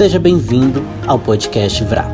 [0.00, 2.08] Seja bem-vindo ao podcast Vrá.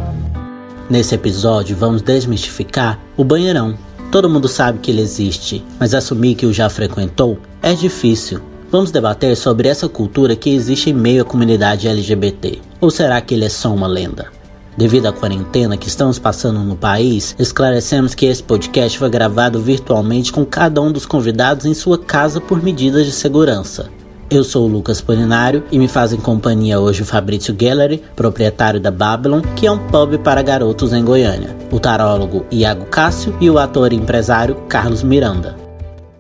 [0.91, 3.79] Nesse episódio vamos desmistificar o banheirão.
[4.11, 8.41] Todo mundo sabe que ele existe, mas assumir que o já frequentou é difícil.
[8.73, 12.59] Vamos debater sobre essa cultura que existe em meio à comunidade LGBT.
[12.81, 14.33] Ou será que ele é só uma lenda?
[14.77, 20.33] Devido à quarentena que estamos passando no país, esclarecemos que esse podcast foi gravado virtualmente
[20.33, 23.89] com cada um dos convidados em sua casa por medidas de segurança.
[24.29, 28.91] Eu sou o Lucas Polinário e me fazem companhia hoje o Fabrício Gallery, proprietário da
[28.91, 33.57] Babylon, que é um pub para garotos em Goiânia, o tarólogo Iago Cássio e o
[33.57, 35.57] ator e empresário Carlos Miranda.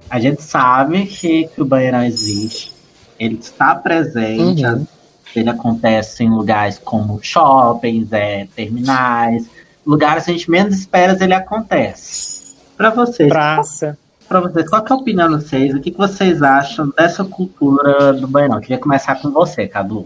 [0.09, 2.73] A gente sabe que, que o banheirão existe,
[3.19, 4.86] ele está presente, uhum.
[5.34, 9.47] Ele acontece em lugares como shoppings, é, terminais,
[9.84, 12.55] lugares que a gente menos espera ele acontece.
[12.77, 13.28] Para vocês.
[13.28, 13.98] Praça.
[14.28, 15.74] Para vocês, qual é a opinião de vocês?
[15.74, 18.38] O que, que vocês acham dessa cultura do?
[18.38, 20.04] Eu queria começar com você, Cadu.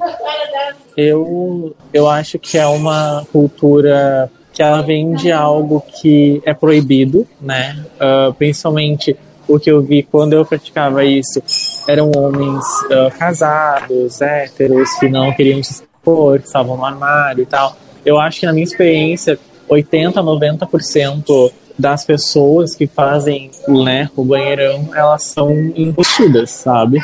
[0.96, 7.26] Eu, eu acho que é uma cultura que ela vem de algo que é proibido,
[7.40, 7.82] né?
[7.96, 9.16] Uh, principalmente
[9.48, 11.42] o que eu vi quando eu praticava isso
[11.88, 17.46] eram homens uh, casados, héteros, que não queriam se expor, que estavam no armário e
[17.46, 17.74] tal.
[18.04, 24.90] Eu acho que na minha experiência, 80, 90% das pessoas que fazem né, o banheirão,
[24.94, 26.98] elas são embutidas, sabe?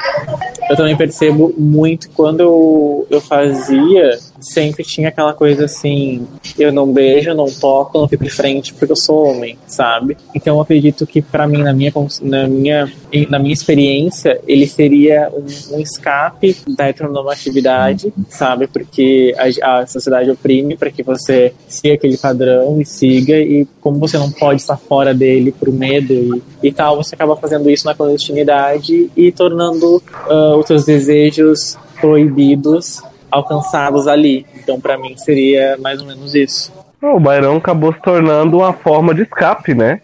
[0.68, 6.26] Eu também percebo muito quando eu, eu fazia sempre tinha aquela coisa assim:
[6.58, 10.16] eu não beijo, não toco, não fico de frente porque eu sou homem, sabe?
[10.34, 12.92] Então eu acredito que para mim, na minha, na, minha,
[13.28, 18.66] na minha experiência, ele seria um, um escape da heteronormatividade, sabe?
[18.66, 23.98] Porque a, a sociedade oprime para que você siga aquele padrão e siga, e como
[23.98, 27.86] você não pode estar fora dele por medo e, e tal, você acaba fazendo isso
[27.86, 34.46] na clandestinidade e tornando uh, os seus desejos proibidos alcançados ali.
[34.54, 36.72] Então, para mim, seria mais ou menos isso.
[37.02, 40.00] O Bairão acabou se tornando uma forma de escape, né?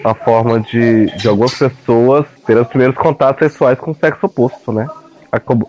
[0.00, 4.72] Uma forma de, de algumas pessoas ter os primeiros contatos sexuais com o sexo oposto,
[4.72, 4.86] né?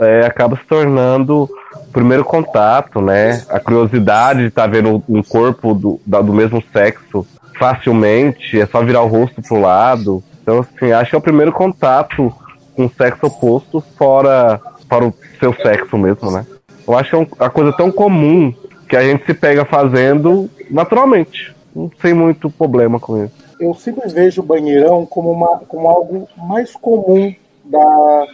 [0.02, 3.44] É, acaba se tornando o primeiro contato, né?
[3.50, 7.26] A curiosidade de estar tá vendo um corpo do, do mesmo sexo
[7.58, 10.24] facilmente, é só virar o rosto pro lado.
[10.42, 12.32] Então, assim, acho que é o primeiro contato
[12.76, 16.46] com o sexo oposto fora, fora o seu sexo mesmo, né?
[16.88, 18.54] Eu acho que é uma coisa tão comum
[18.88, 21.56] que a gente se pega fazendo naturalmente.
[21.76, 23.34] Não tem muito problema com isso.
[23.60, 28.28] Eu sempre vejo o banheirão como, uma, como algo mais comum da,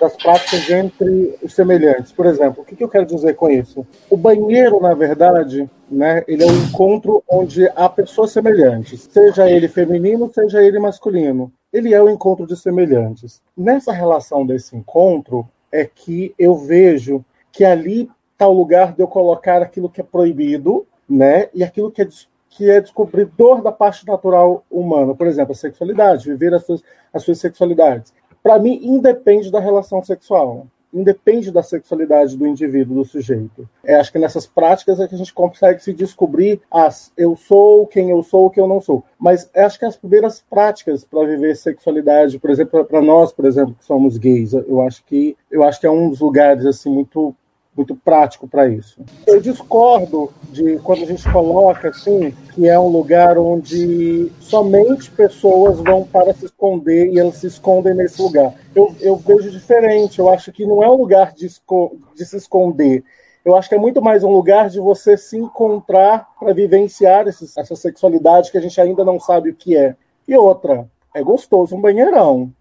[0.00, 2.12] das práticas entre os semelhantes.
[2.12, 3.86] Por exemplo, o que, que, eu quero dizer com isso?
[4.08, 9.68] O banheiro, na verdade, né, ele é um encontro onde há pessoas semelhantes, seja ele
[9.68, 11.50] feminino, seja ele masculino.
[11.72, 13.42] Ele é o um encontro de semelhantes.
[13.56, 19.08] Nessa relação desse encontro é que eu vejo que ali está o lugar de eu
[19.08, 21.48] colocar aquilo que é proibido, né?
[21.52, 22.08] E aquilo que é,
[22.50, 25.14] que é descobridor da parte natural humana.
[25.14, 28.12] Por exemplo, a sexualidade, viver as suas, as suas sexualidades.
[28.42, 30.66] Para mim, independe da relação sexual.
[30.92, 33.68] Independe da sexualidade do indivíduo, do sujeito.
[33.84, 37.86] É, acho que nessas práticas é que a gente consegue se descobrir as eu sou,
[37.86, 39.04] quem eu sou, o que eu não sou.
[39.18, 43.74] Mas acho que as primeiras práticas para viver sexualidade, por exemplo, para nós, por exemplo,
[43.78, 47.34] que somos gays, eu acho que eu acho que é um dos lugares assim muito
[47.78, 49.00] muito prático para isso.
[49.24, 55.78] Eu discordo de quando a gente coloca assim que é um lugar onde somente pessoas
[55.78, 58.52] vão para se esconder e elas se escondem nesse lugar.
[58.74, 60.18] Eu, eu vejo diferente.
[60.18, 63.04] Eu acho que não é um lugar de, de se esconder.
[63.44, 67.56] Eu acho que é muito mais um lugar de você se encontrar para vivenciar esses,
[67.56, 69.94] essa sexualidade que a gente ainda não sabe o que é.
[70.26, 72.52] E outra, é gostoso um banheirão,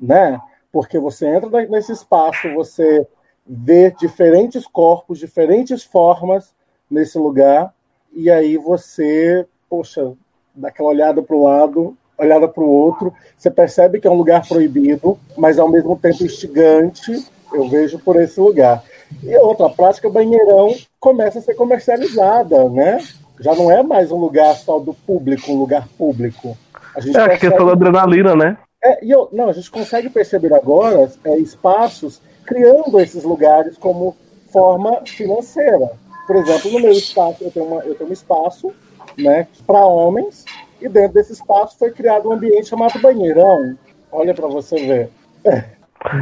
[0.00, 0.40] né?
[0.72, 3.06] Porque você entra nesse espaço, você
[3.46, 6.54] ver diferentes corpos, diferentes formas
[6.90, 7.72] nesse lugar,
[8.14, 10.12] e aí você, poxa,
[10.54, 14.16] dá aquela olhada para o lado, olhada para o outro, você percebe que é um
[14.16, 18.82] lugar proibido, mas ao mesmo tempo instigante, eu vejo por esse lugar.
[19.22, 22.98] E outra prática, banheirão começa a ser comercializada, né?
[23.40, 26.56] Já não é mais um lugar só do público, um lugar público.
[26.94, 28.56] A gente é a questão da adrenalina, né?
[28.82, 34.16] É, e eu, não, a gente consegue perceber agora é, espaços criando esses lugares como
[34.52, 35.92] forma financeira.
[36.26, 38.72] Por exemplo, no meu espaço, eu tenho, uma, eu tenho um espaço
[39.18, 40.44] né, para homens,
[40.80, 43.76] e dentro desse espaço foi criado um ambiente chamado banheirão.
[44.10, 45.10] Olha para você ver.
[45.44, 45.64] É.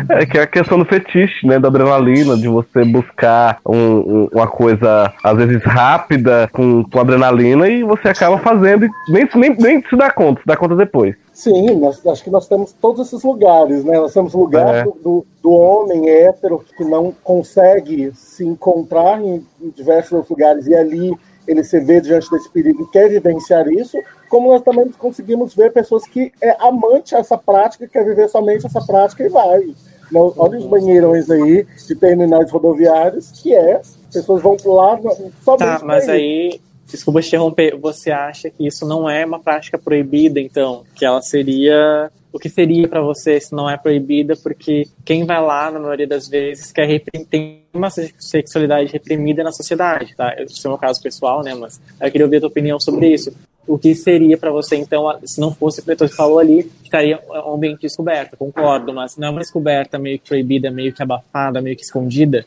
[0.08, 1.58] É que é a questão do fetiche, né?
[1.58, 7.68] Da adrenalina, de você buscar um, um, uma coisa, às vezes, rápida, com, com adrenalina,
[7.68, 11.16] e você acaba fazendo e nem, nem, nem se dá conta, se dá conta depois.
[11.32, 13.98] Sim, nós, acho que nós temos todos esses lugares, né?
[13.98, 14.84] Nós temos o lugar é.
[14.84, 21.12] do, do, homem hétero que não consegue se encontrar em, em diversos lugares e ali
[21.46, 23.98] ele se vê diante desse perigo e quer vivenciar isso,
[24.28, 28.80] como nós também conseguimos ver pessoas que é amante essa prática, quer viver somente essa
[28.80, 29.74] prática e vai.
[30.14, 33.80] Olha os banheirões aí de terminais rodoviários, que é,
[34.12, 35.00] pessoas vão lá
[35.42, 39.78] somente Tá, mas aí, desculpa te interromper, você acha que isso não é uma prática
[39.78, 40.84] proibida, então?
[40.94, 45.40] Que ela seria o que seria para você se não é proibida, porque quem vai
[45.40, 50.34] lá, na maioria das vezes, quer tem uma sexualidade reprimida na sociedade, tá?
[50.38, 51.54] Esse é o meu caso pessoal, né?
[51.54, 53.32] Mas eu queria ouvir a tua opinião sobre isso.
[53.66, 57.20] O que seria para você, então, se não fosse o que você falou ali, estaria
[57.46, 61.60] um ambiente descoberto, concordo, mas não é uma descoberta meio que proibida, meio que abafada,
[61.60, 62.44] meio que escondida?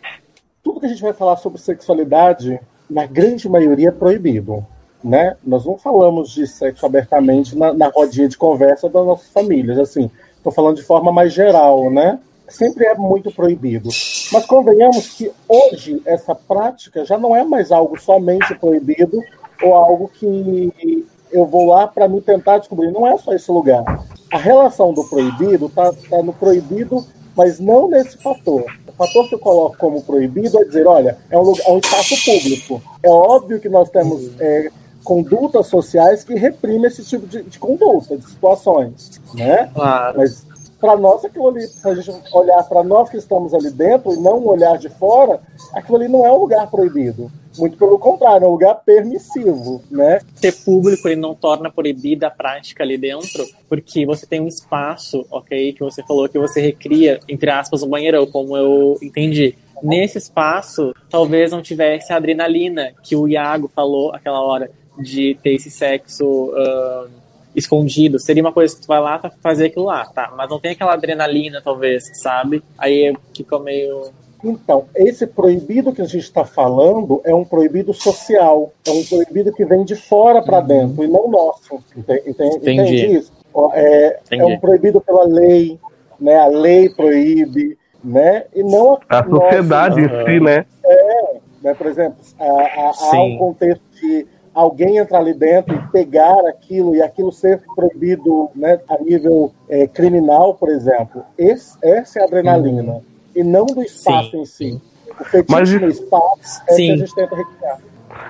[0.63, 2.59] Tudo que a gente vai falar sobre sexualidade,
[2.89, 4.65] na grande maioria, é proibido
[5.05, 5.37] né?
[5.43, 10.09] Nós não falamos de sexo abertamente na, na rodinha de conversa das nossas famílias, assim.
[10.35, 12.19] Estou falando de forma mais geral, né?
[12.47, 13.89] Sempre é muito proibido.
[14.31, 19.19] Mas convenhamos que hoje essa prática já não é mais algo somente proibido
[19.61, 22.91] ou algo que eu vou lá para me tentar descobrir.
[22.91, 23.83] Não é só esse lugar.
[24.31, 27.05] A relação do proibido está tá no proibido,
[27.35, 28.63] mas não nesse fator.
[28.87, 31.79] O fator que eu coloco como proibido é dizer, olha, é um, lugar, é um
[31.79, 32.81] espaço público.
[33.03, 34.71] É óbvio que nós temos é,
[35.05, 39.69] condutas sociais que reprimem esse tipo de, de conduta, de situações, né?
[39.73, 40.17] Claro.
[40.17, 40.45] Mas
[40.81, 44.17] para nós aquilo ali, se a gente olhar para nós que estamos ali dentro e
[44.17, 45.39] não olhar de fora,
[45.73, 47.31] aquilo ali não é um lugar proibido.
[47.57, 50.19] Muito pelo contrário, é um lugar permissivo, né?
[50.41, 55.25] Ter público ele não torna proibida a prática ali dentro, porque você tem um espaço,
[55.31, 59.55] ok, que você falou que você recria, entre aspas, um banheirão, como eu entendi.
[59.81, 64.69] Nesse espaço, talvez não tivesse a adrenalina que o Iago falou aquela hora
[64.99, 67.09] de ter esse sexo uh,
[67.55, 68.19] escondido.
[68.19, 70.33] Seria uma coisa que tu vai lá pra fazer aquilo lá, tá?
[70.35, 72.61] Mas não tem aquela adrenalina, talvez, sabe?
[72.77, 74.11] Aí fica meio.
[74.43, 79.51] Então, esse proibido que a gente está falando é um proibido social, é um proibido
[79.51, 80.67] que vem de fora para uhum.
[80.67, 81.79] dentro e não nosso.
[81.95, 83.31] Entende, entende, entende isso?
[83.73, 85.79] É, é, um proibido pela lei,
[86.19, 86.35] né?
[86.37, 88.45] A lei proíbe, né?
[88.53, 90.65] E não a, a sociedade nossa, em si, né?
[90.85, 91.73] É, né?
[91.73, 97.01] Por exemplo, há, há um contexto de alguém entrar ali dentro e pegar aquilo e
[97.01, 102.93] aquilo ser proibido né, a nível é, criminal, por exemplo, esse, essa é a adrenalina.
[102.93, 103.01] Uhum.
[103.35, 104.81] E não do espaço sim, em si.
[105.19, 106.85] O fetiche Mas, no espaço é sim.
[106.85, 107.79] que a gente tenta recriar.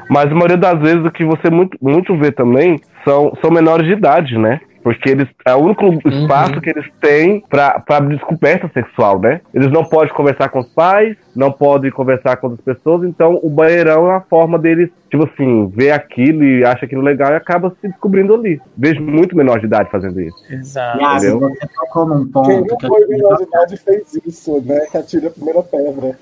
[0.10, 3.86] Mas a maioria das vezes o que você muito, muito vê também são, são menores
[3.86, 4.60] de idade, né?
[4.86, 6.62] Porque eles é o único espaço uhum.
[6.62, 9.42] que eles têm para descoberta sexual, né?
[9.52, 13.50] Eles não podem conversar com os pais, não podem conversar com outras pessoas, então o
[13.50, 17.76] banheirão é a forma deles, tipo assim, ver aquilo e acha aquilo legal e acaba
[17.82, 18.62] se descobrindo ali.
[18.78, 20.38] Vejo muito menor de idade fazendo isso.
[20.54, 21.04] Exato.
[21.04, 21.40] Entendeu?
[21.40, 22.48] Você tocou num ponto.
[22.48, 24.82] Quem não foi menor de idade fez isso, né?
[24.92, 26.16] Que atira a primeira pedra.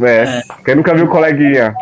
[0.00, 0.24] É.
[0.24, 0.42] é.
[0.64, 1.72] Quem nunca viu o coleguinha?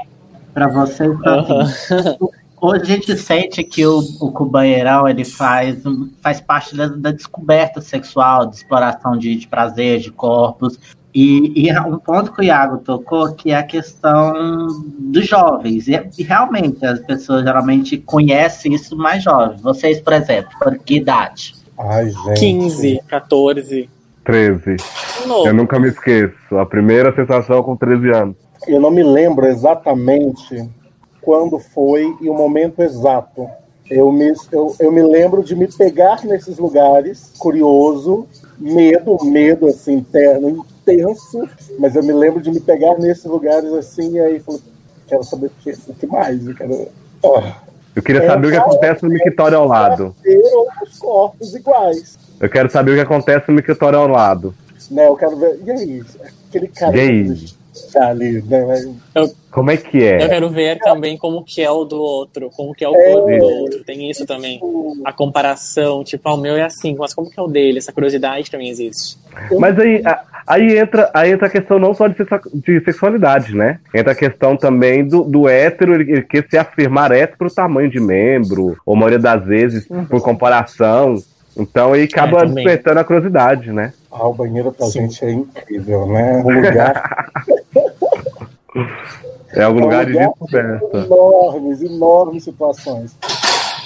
[0.53, 2.29] Pra vocês, uhum.
[2.61, 5.83] Hoje a gente sente que o, o cubanheirão ele faz,
[6.23, 10.79] faz parte da, da descoberta sexual, de exploração de, de prazer, de corpos.
[11.15, 14.67] E, e, um ponto que o Iago tocou, que é a questão
[14.99, 15.89] dos jovens.
[15.89, 19.61] E, e, realmente, as pessoas geralmente conhecem isso mais jovens.
[19.63, 21.55] Vocês, por exemplo, por que idade?
[21.79, 22.41] Ai, gente.
[22.41, 23.91] 15, 14.
[24.25, 24.77] 13.
[25.45, 26.59] Eu nunca me esqueço.
[26.59, 28.37] A primeira sensação com 13 anos.
[28.67, 30.69] Eu não me lembro exatamente
[31.27, 33.49] quando foi e o momento exato.
[33.91, 39.95] Eu me, eu, eu me lembro de me pegar nesses lugares, curioso, medo, medo assim,
[39.95, 41.49] interno, intenso,
[41.81, 44.61] mas eu me lembro de me pegar nesses lugares assim, e aí falei,
[45.09, 46.89] quero saber o que, o que mais, eu quero.
[47.23, 47.43] Oh.
[47.95, 50.15] Eu queria é, saber o que acontece no mictório ao lado.
[50.55, 52.19] outros corpos iguais.
[52.39, 54.55] Eu quero saber o que acontece no mictório ao lado.
[54.91, 55.61] Né, eu quero ver.
[55.65, 56.05] E aí?
[56.49, 56.97] Aquele cara.
[56.97, 57.47] E aí?
[57.97, 58.95] Ali, né?
[59.15, 60.23] Eu, como é que é?
[60.23, 63.13] Eu quero ver também como que é o do outro, como que é o é,
[63.13, 63.85] corpo do outro.
[63.85, 64.61] Tem isso também.
[65.05, 67.79] A comparação, tipo, ah, o meu é assim, mas como que é o dele?
[67.79, 69.17] Essa curiosidade também existe.
[69.59, 70.03] Mas aí,
[70.47, 72.17] aí, entra, aí entra a questão não só de,
[72.55, 73.81] de sexualidade, né?
[73.95, 77.99] Entra a questão também do, do hétero, ele quer se afirmar hétero pro tamanho de
[77.99, 80.05] membro, ou a maioria das vezes, uhum.
[80.05, 81.17] por comparação.
[81.57, 83.93] Então aí acaba é, despertando a curiosidade, né?
[84.11, 85.03] Ah, o banheiro pra Sim.
[85.03, 86.43] gente é incrível, né?
[86.45, 87.31] Um lugar.
[89.53, 90.99] é um lugar, é um lugar de descoberta.
[90.99, 93.17] Enormes, enormes situações.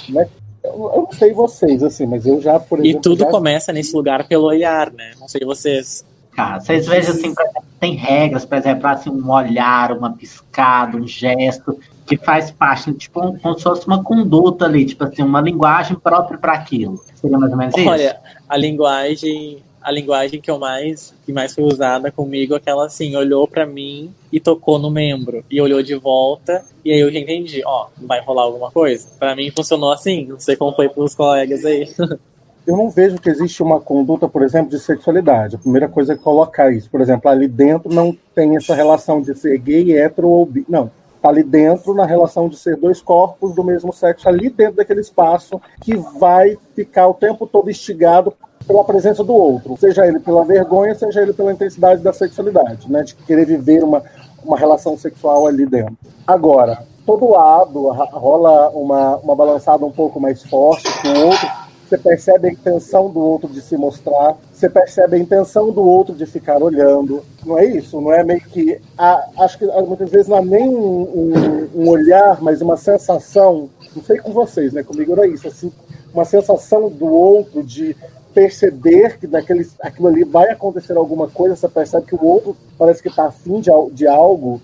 [0.09, 0.27] Né?
[0.63, 2.99] Eu, eu não sei vocês, assim, mas eu já, por exemplo.
[2.99, 3.31] E tudo já...
[3.31, 5.11] começa nesse lugar pelo olhar, né?
[5.19, 6.05] Não sei vocês.
[6.31, 6.59] explicar.
[6.59, 7.33] Vocês vejam assim,
[7.79, 13.37] tem regras, por exemplo, assim, um olhar, uma piscada, um gesto, que faz parte, tipo,
[13.39, 17.01] como se fosse uma conduta ali, tipo assim, uma linguagem própria para aquilo.
[17.15, 17.89] Seria mais ou menos isso?
[17.89, 18.17] Olha,
[18.47, 23.47] a linguagem a linguagem que eu mais que mais foi usada comigo, aquela assim, olhou
[23.47, 27.63] para mim e tocou no membro e olhou de volta e aí eu já entendi,
[27.65, 29.07] ó, vai rolar alguma coisa.
[29.17, 31.89] Para mim funcionou assim, não sei como foi para os colegas aí.
[32.65, 35.55] Eu não vejo que existe uma conduta, por exemplo, de sexualidade.
[35.55, 36.87] A primeira coisa é colocar isso.
[36.91, 40.63] Por exemplo, ali dentro não tem essa relação de ser gay, hétero ou bi.
[40.69, 44.77] Não está ali dentro na relação de ser dois corpos do mesmo sexo, ali dentro
[44.77, 48.33] daquele espaço que vai ficar o tempo todo instigado
[48.65, 53.03] pela presença do outro, seja ele pela vergonha, seja ele pela intensidade da sexualidade, né,
[53.03, 54.03] de querer viver uma,
[54.43, 55.97] uma relação sexual ali dentro.
[56.25, 61.47] Agora, todo lado rola uma, uma balançada um pouco mais forte com o outro,
[61.87, 66.13] você percebe a intenção do outro de se mostrar, você percebe a intenção do outro
[66.13, 67.23] de ficar olhando.
[67.43, 67.99] Não é isso?
[67.99, 68.79] Não é meio que.
[68.95, 73.69] A, acho que muitas vezes não é nem um, um, um, olhar, mas uma sensação.
[73.95, 74.83] Não sei com vocês, né?
[74.83, 75.47] Comigo era isso.
[75.47, 75.71] Assim,
[76.13, 77.95] uma sensação do outro de
[78.35, 83.01] perceber que daquele, aquilo ali vai acontecer alguma coisa, você percebe que o outro parece
[83.01, 84.61] que está afim de, de algo.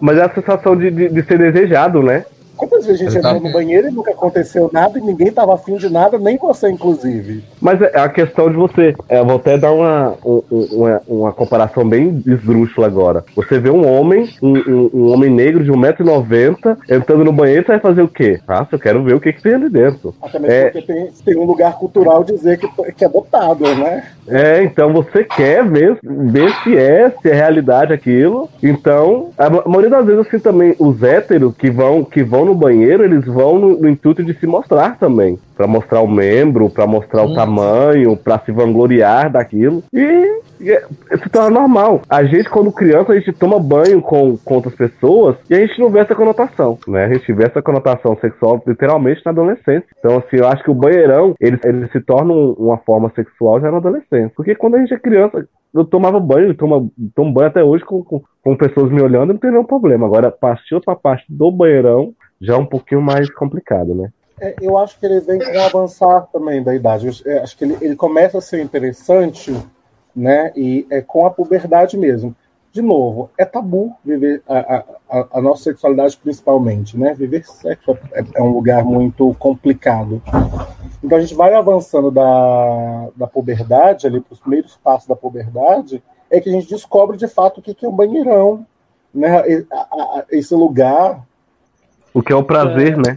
[0.00, 2.24] Mas é a sensação de, de, de ser desejado, né?
[2.60, 5.76] Quantas vezes a gente entrou no banheiro e nunca aconteceu nada e ninguém tava afim
[5.76, 7.42] de nada, nem você, inclusive.
[7.58, 8.94] Mas é a questão de você.
[9.08, 13.24] É, vou até dar uma, uma, uma comparação bem esdrúxula agora.
[13.34, 17.72] Você vê um homem, um, um, um homem negro de 1,90m, entrando no banheiro, você
[17.72, 18.38] vai fazer o quê?
[18.46, 20.14] Ah, eu quero ver o que, que tem ali dentro.
[20.20, 20.70] Até mesmo é...
[20.70, 24.04] porque tem, tem um lugar cultural dizer que, que é dotado, né?
[24.28, 28.48] É, então você quer ver, ver se é, se é realidade aquilo.
[28.62, 33.04] Então, a maioria das vezes, assim, também, os héteros que vão, que vão no banheiro,
[33.04, 35.38] eles vão no, no intuito de se mostrar também.
[35.56, 37.32] para mostrar o membro, para mostrar hum.
[37.32, 39.82] o tamanho, para se vangloriar daquilo.
[39.92, 40.84] E, é,
[41.16, 42.02] se torna normal.
[42.08, 45.78] A gente, quando criança, a gente toma banho com, com outras pessoas e a gente
[45.78, 47.04] não vê essa conotação, né?
[47.04, 49.84] A gente vê essa conotação sexual literalmente na adolescência.
[49.98, 53.70] Então, assim, eu acho que o banheirão, ele, ele se torna uma forma sexual já
[53.70, 54.32] na adolescência.
[54.36, 58.02] Porque quando a gente é criança, eu tomava banho, tomo, tomo banho até hoje com,
[58.02, 60.06] com, com pessoas me olhando, não tem nenhum problema.
[60.06, 64.10] Agora, partiu pra parte do banheirão, já é um pouquinho mais complicado, né?
[64.40, 67.06] É, eu acho que ele vem com o avançar também da idade.
[67.24, 69.54] Eu, acho que ele, ele, começa a ser interessante,
[70.16, 70.50] né?
[70.56, 72.34] E é com a puberdade mesmo.
[72.72, 77.14] De novo, é tabu viver a, a, a nossa sexualidade principalmente, né?
[77.14, 80.22] Viver sexo é, é, um lugar muito complicado.
[81.02, 86.02] Então a gente vai avançando da, da puberdade, ali para os primeiros passos da puberdade,
[86.30, 88.64] é que a gente descobre de fato o que, que é um banheirão,
[89.12, 89.42] né?
[90.30, 91.26] Esse lugar
[92.12, 92.96] o que é o prazer, é.
[92.96, 93.16] né?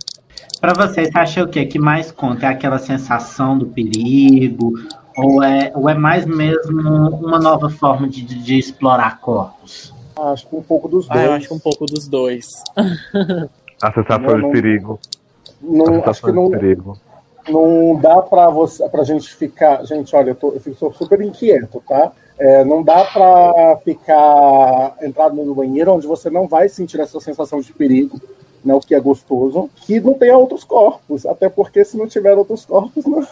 [0.61, 1.65] Para vocês, você acha o quê?
[1.65, 2.45] Que mais conta?
[2.45, 4.73] É aquela sensação do perigo?
[5.17, 9.93] Ou é, ou é mais mesmo uma nova forma de, de explorar corpos?
[10.15, 11.19] Acho que um pouco dos dois.
[11.19, 12.47] Ah, eu acho que um pouco dos dois.
[13.81, 14.99] A sensação não, de perigo.
[15.61, 16.97] Não, acho que não, perigo.
[17.49, 19.83] não dá para você, pra gente ficar.
[19.85, 22.11] Gente, olha, eu, tô, eu fico super inquieto, tá?
[22.39, 27.61] É, não dá para ficar entrado no banheiro onde você não vai sentir essa sensação
[27.61, 28.19] de perigo
[28.63, 31.25] né, o que é gostoso, que não tenha outros corpos.
[31.25, 33.27] Até porque se não tiver outros corpos, não.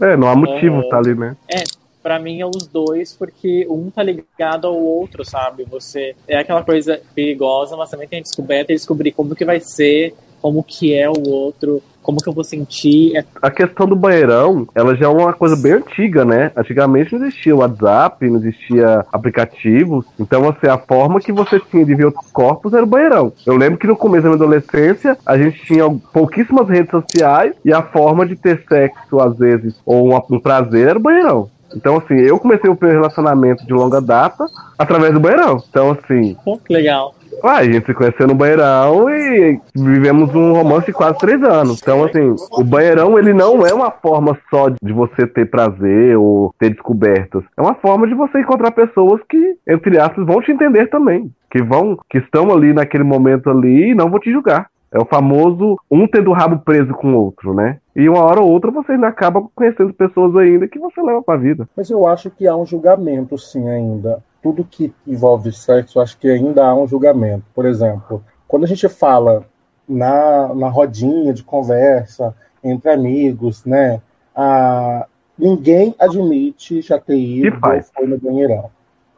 [0.00, 1.36] É, não há motivo é, tá ali, né?
[1.48, 1.64] É,
[2.02, 5.64] para mim é os dois, porque um tá ligado ao outro, sabe?
[5.64, 9.60] Você é aquela coisa perigosa, mas também tem a descoberta e descobrir como que vai
[9.60, 13.14] ser, como que é o outro, como que eu vou sentir.
[13.14, 16.50] É a questão do banheirão, ela já é uma coisa bem antiga, né?
[16.56, 20.06] Antigamente não existia WhatsApp, não existia aplicativos.
[20.18, 23.30] Então, assim, a forma que você tinha de ver outros corpos era o banheirão.
[23.44, 27.74] Eu lembro que no começo da minha adolescência, a gente tinha pouquíssimas redes sociais e
[27.74, 31.50] a forma de ter sexo, às vezes, ou um, um prazer era o banheirão.
[31.76, 34.46] Então, assim, eu comecei o meu relacionamento de longa data
[34.78, 35.62] através do banheirão.
[35.68, 36.34] Então, assim.
[36.42, 37.14] Pô, que legal.
[37.42, 41.80] Ah, a gente se conheceu no banheirão e vivemos um romance de quase três anos.
[41.80, 46.54] Então, assim, o banheirão, ele não é uma forma só de você ter prazer ou
[46.58, 47.42] ter descobertas.
[47.56, 51.30] É uma forma de você encontrar pessoas que, entre aspas, vão te entender também.
[51.50, 54.66] Que vão, que estão ali naquele momento ali e não vão te julgar.
[54.90, 57.76] É o famoso um tendo o rabo preso com o outro, né?
[57.94, 61.36] E uma hora ou outra você ainda acaba conhecendo pessoas ainda que você leva pra
[61.36, 61.68] vida.
[61.76, 66.26] Mas eu acho que há um julgamento, sim, ainda tudo que envolve sexo, acho que
[66.26, 67.44] ainda há um julgamento.
[67.54, 69.44] Por exemplo, quando a gente fala
[69.86, 74.00] na, na rodinha de conversa entre amigos, né?
[74.34, 75.06] A,
[75.38, 78.70] ninguém admite já ter ido ou foi no banheirão.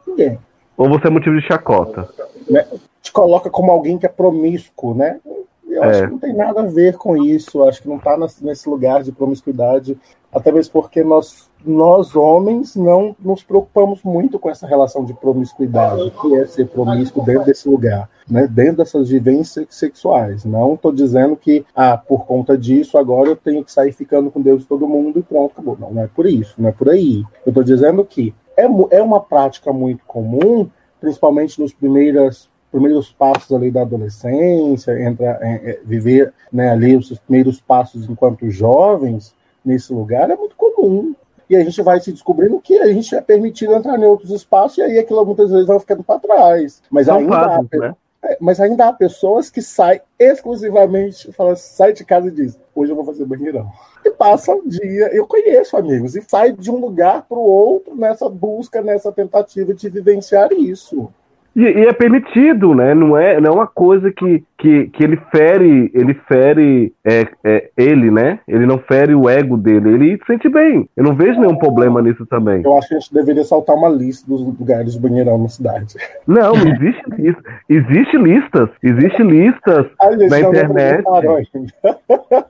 [0.05, 0.37] Ninguém.
[0.75, 2.09] Ou você é motivo de chacota.
[2.49, 2.65] Né?
[3.01, 5.21] Te coloca como alguém que é promíscuo, né?
[5.65, 5.89] Eu é.
[5.89, 7.63] acho que não tem nada a ver com isso.
[7.63, 9.97] Acho que não está nesse lugar de promiscuidade.
[10.31, 16.11] Até mesmo porque nós nós homens não nos preocupamos muito com essa relação de promiscuidade,
[16.21, 20.45] que é ser promíscuo dentro desse lugar, né, dentro dessas vivências sexuais.
[20.45, 24.41] Não estou dizendo que, ah, por conta disso, agora eu tenho que sair ficando com
[24.41, 25.77] Deus e todo mundo e pronto, acabou.
[25.79, 27.23] Não, não é por isso, não é por aí.
[27.45, 33.51] Eu estou dizendo que é, é uma prática muito comum, principalmente nos primeiros primeiros passos
[33.51, 39.93] ali da adolescência, entra, é, é, viver né, ali os primeiros passos enquanto jovens nesse
[39.93, 41.13] lugar é muito comum
[41.51, 44.77] e a gente vai se descobrindo que a gente é permitido entrar em outros espaços
[44.77, 46.81] e aí aquilo muitas vezes vai ficando para trás.
[46.89, 47.93] Mas Não ainda, há, né?
[48.23, 52.93] É, mas ainda há pessoas que saem exclusivamente, falam, sai de casa e diz, hoje
[52.93, 53.69] eu vou fazer banheirão.
[54.05, 57.95] E passa um dia, eu conheço amigos, e sai de um lugar para o outro
[57.97, 61.11] nessa busca, nessa tentativa de vivenciar isso.
[61.55, 62.93] E, e, é permitido, né?
[62.93, 67.69] Não é, não é uma coisa que, que, que ele fere, ele fere é, é,
[67.75, 68.39] ele, né?
[68.47, 70.87] Ele não fere o ego dele, ele se sente bem.
[70.95, 72.61] Eu não vejo nenhum problema nisso também.
[72.63, 75.95] Eu acho que a gente deveria saltar uma lista dos lugares de banheirão na cidade.
[76.25, 77.43] Não, não existe lista.
[77.69, 78.69] Existe listas.
[78.81, 79.87] Existe listas
[80.29, 81.03] na internet.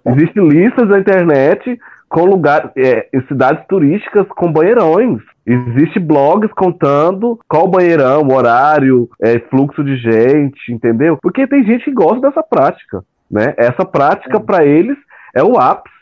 [0.05, 1.79] Existe listas na internet
[2.12, 5.22] com lugar, é, em cidades turísticas com banheirões.
[5.45, 11.17] Existe blogs contando qual banheirão, horário, é, fluxo de gente, entendeu?
[11.21, 13.53] Porque tem gente que gosta dessa prática, né?
[13.57, 14.39] Essa prática é.
[14.39, 14.98] para eles
[15.33, 15.95] é o ápice.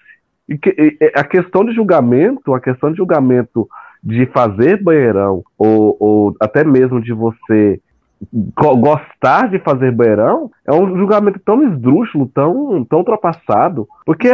[0.47, 3.67] E, que, e a questão de julgamento, a questão de julgamento
[4.03, 7.79] de fazer banheirão ou, ou até mesmo de você
[8.31, 13.87] gostar de fazer banheirão é um julgamento tão esdrúxulo, tão, tão ultrapassado.
[14.05, 14.29] Porque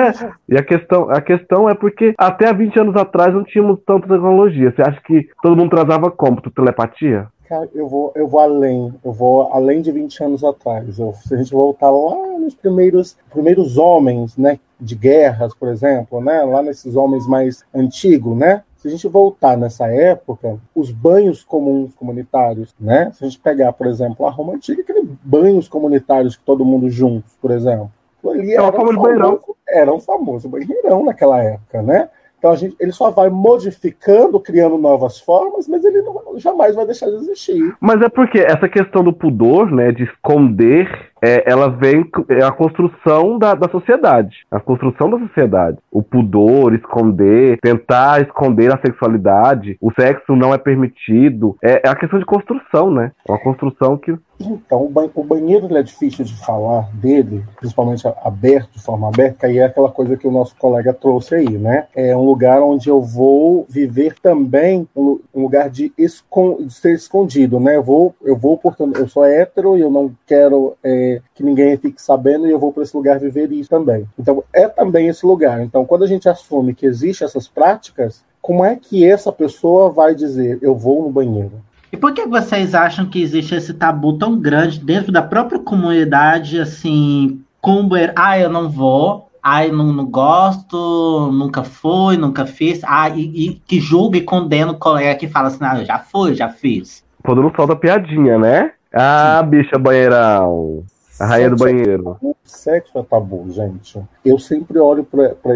[0.50, 4.08] e a questão, a questão é porque até há 20 anos atrás não tínhamos tanta
[4.08, 4.72] tecnologia.
[4.72, 6.42] Você acha que todo mundo trazava como?
[6.42, 7.28] Telepatia?
[7.48, 10.98] Cara, eu vou, eu vou além, eu vou além de 20 anos atrás.
[10.98, 16.20] Eu, se a gente voltar lá nos primeiros, primeiros homens, né, de guerras, por exemplo,
[16.22, 21.44] né, lá nesses homens mais antigos, né, se a gente voltar nessa época, os banhos
[21.44, 23.12] comuns comunitários, né?
[23.14, 26.88] Se a gente pegar, por exemplo, a Roma Antiga, aqueles banhos comunitários que todo mundo
[26.88, 27.92] juntos, por exemplo.
[28.24, 32.10] Ali é era, um famoso, era um famoso banheirão naquela época, né?
[32.38, 36.86] Então a gente, ele só vai modificando, criando novas formas, mas ele não, jamais vai
[36.86, 37.76] deixar de existir.
[37.80, 42.52] Mas é porque essa questão do pudor, né, de esconder é, ela vem é a
[42.52, 44.46] construção da, da sociedade.
[44.52, 45.78] A construção da sociedade.
[45.92, 51.58] O pudor, esconder, tentar esconder a sexualidade, o sexo não é permitido.
[51.64, 53.12] É, é a questão de construção, né?
[53.28, 54.16] É uma construção que.
[54.40, 59.64] Então, o, banheiro é difícil de falar dele, principalmente aberto, de forma aberta, e é
[59.64, 61.88] aquela coisa que o nosso colega trouxe aí, né?
[61.96, 67.62] É um lugar onde eu vou viver também um, lugar de, escon de, ser escondido,
[67.62, 67.78] né?
[67.78, 70.76] Eu vou, eu vou, portanto, eu sou hétero e eu não quero.
[70.84, 74.08] É, que ninguém fique sabendo e eu vou para esse lugar viver isso também.
[74.18, 75.62] Então, é também esse lugar.
[75.62, 80.14] Então, quando a gente assume que existem essas práticas, como é que essa pessoa vai
[80.14, 81.54] dizer eu vou no banheiro?
[81.92, 86.60] E por que vocês acham que existe esse tabu tão grande dentro da própria comunidade,
[86.60, 88.14] assim, com o banheiro?
[88.16, 93.54] Ah, eu não vou, ai, não, não gosto, nunca fui, nunca fiz, ah, e, e
[93.68, 97.04] que julga e condena o colega que fala assim, ah, eu já fui, já fiz.
[97.24, 98.72] Quando não solta piadinha, né?
[98.94, 99.50] Ah, Sim.
[99.50, 100.84] bicha banheirão.
[101.20, 102.18] A rainha do banheiro.
[102.44, 104.02] Sexo é tabu, gente.
[104.24, 105.56] Eu sempre olho para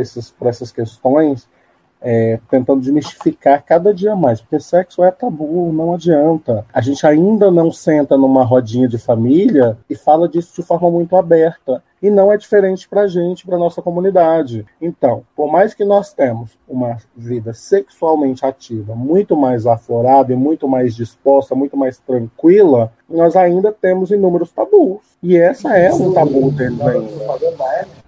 [0.50, 1.48] essas questões
[2.02, 6.66] é, tentando desmistificar cada dia mais, porque sexo é tabu, não adianta.
[6.74, 11.16] A gente ainda não senta numa rodinha de família e fala disso de forma muito
[11.16, 14.66] aberta e não é diferente para a gente, para nossa comunidade.
[14.82, 20.68] Então, por mais que nós temos uma vida sexualmente ativa, muito mais aflorada e muito
[20.68, 25.02] mais disposta, muito mais tranquila, nós ainda temos inúmeros tabus.
[25.22, 26.80] E essa é um tabu dentro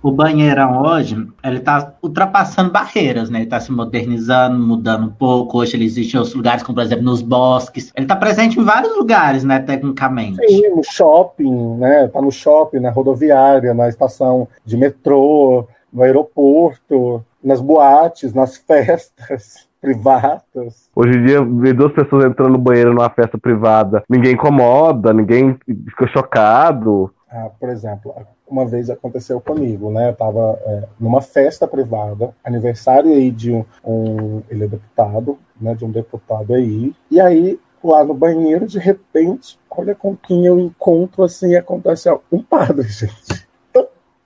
[0.02, 3.40] O banheirão hoje, ele está ultrapassando barreiras, né?
[3.40, 5.58] Ele está se modernizando, mudando um pouco.
[5.58, 7.92] Hoje ele existe em outros lugares, como por exemplo nos bosques.
[7.96, 9.60] Ele está presente em vários lugares, né?
[9.60, 10.38] Tecnicamente.
[10.48, 12.08] Sim, no shopping, né?
[12.08, 19.68] Tá no shopping, na rodoviária, na estação de metrô, no aeroporto, nas boates, nas festas
[19.80, 20.90] privadas.
[20.96, 25.58] Hoje em dia, ver duas pessoas entrando no banheiro numa festa privada, ninguém incomoda, ninguém
[25.66, 27.12] fica chocado.
[27.30, 28.14] Ah, por exemplo,
[28.48, 30.10] uma vez aconteceu comigo, né?
[30.10, 35.74] Eu tava é, numa festa privada, aniversário aí de um, um, ele é deputado, né?
[35.74, 40.60] De um deputado aí, e aí lá no banheiro, de repente, olha com quem eu
[40.60, 43.50] encontro assim, acontece ó, um padre, gente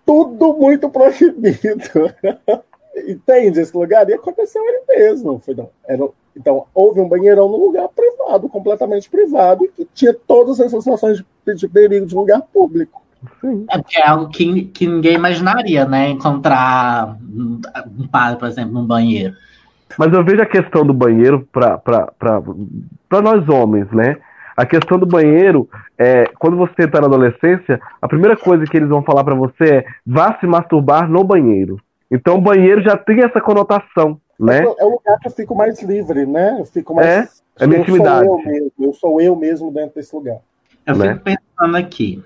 [0.06, 1.42] tudo muito proibido.
[3.08, 4.10] Entende esse lugar?
[4.10, 5.40] E aconteceu ali mesmo.
[5.40, 10.60] Foi, não, era, então, houve um banheirão no lugar privado, completamente privado, que tinha todas
[10.60, 13.02] as sensações de, de perigo de lugar público.
[13.42, 13.66] Sim.
[13.70, 16.10] É porque é algo que, que ninguém imaginaria, né?
[16.10, 19.36] Encontrar um padre, por exemplo, num banheiro.
[19.98, 24.18] Mas eu vejo a questão do banheiro para nós homens, né?
[24.56, 28.90] A questão do banheiro, é, quando você está na adolescência, a primeira coisa que eles
[28.90, 31.78] vão falar para você é vá se masturbar no banheiro.
[32.10, 34.64] Então o banheiro já tem essa conotação, né?
[34.64, 36.58] É, o lugar que eu fico mais livre, né?
[36.60, 37.44] Eu fico mais.
[37.60, 38.26] É, é minha intimidade.
[38.26, 40.38] Sou eu, mesmo, eu sou eu mesmo dentro desse lugar.
[40.86, 41.14] Eu né?
[41.14, 42.24] fico pensando aqui.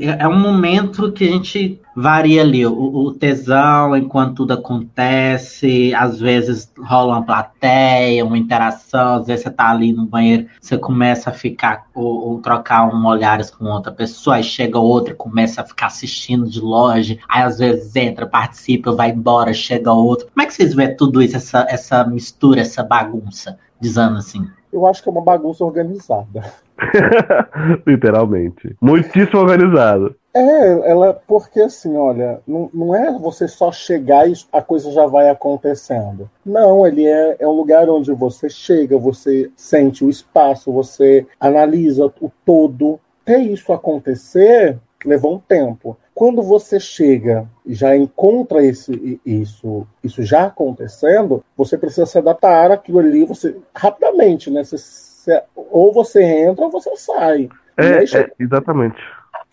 [0.00, 6.18] É um momento que a gente varia ali o, o, tesão enquanto tudo acontece, às
[6.18, 11.28] vezes rola uma plateia, uma interação, às vezes você tá ali no banheiro, você começa
[11.28, 15.64] a ficar ou, ou trocar um olhares com outra pessoa, aí chega outra começa a
[15.64, 20.28] ficar assistindo de longe, aí às vezes entra, participa, vai embora, chega outro.
[20.32, 24.48] Como é que vocês veem tudo isso, essa, essa mistura, essa bagunça, dizendo assim?
[24.72, 26.50] Eu acho que é uma bagunça organizada.
[27.86, 28.76] Literalmente.
[28.80, 30.14] Muitíssimo organizado.
[30.34, 35.06] É, ela, porque assim, olha, não, não é você só chegar e a coisa já
[35.06, 36.30] vai acontecendo.
[36.44, 42.06] Não, ele é, é um lugar onde você chega, você sente o espaço, você analisa
[42.06, 42.98] o todo.
[43.22, 45.98] Até isso acontecer, levou um tempo.
[46.14, 52.70] Quando você chega e já encontra esse, isso, isso já acontecendo, você precisa se adaptar
[52.70, 54.62] àquilo ali, você rapidamente, né?
[54.64, 54.76] Você,
[55.22, 57.48] você, ou você entra ou você sai.
[57.76, 59.00] É, é exatamente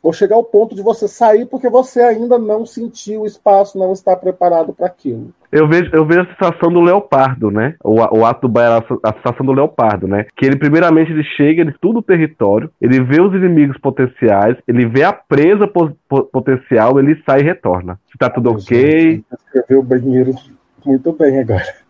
[0.02, 3.92] ou chegar ao ponto de você sair porque você ainda não sentiu o espaço, não
[3.92, 5.32] está preparado para aquilo.
[5.52, 7.76] Eu vejo, eu vejo a sensação do leopardo, né?
[7.84, 10.26] O, o ato do Baiano, a sensação do leopardo, né?
[10.36, 14.86] Que ele, primeiramente, ele chega, ele estuda o território, ele vê os inimigos potenciais, ele
[14.86, 15.92] vê a presa po
[16.32, 18.00] potencial, ele sai e retorna.
[18.12, 19.24] Se tá tudo ok.
[19.46, 20.34] Escreveu o banheiro
[20.86, 21.89] muito bem agora.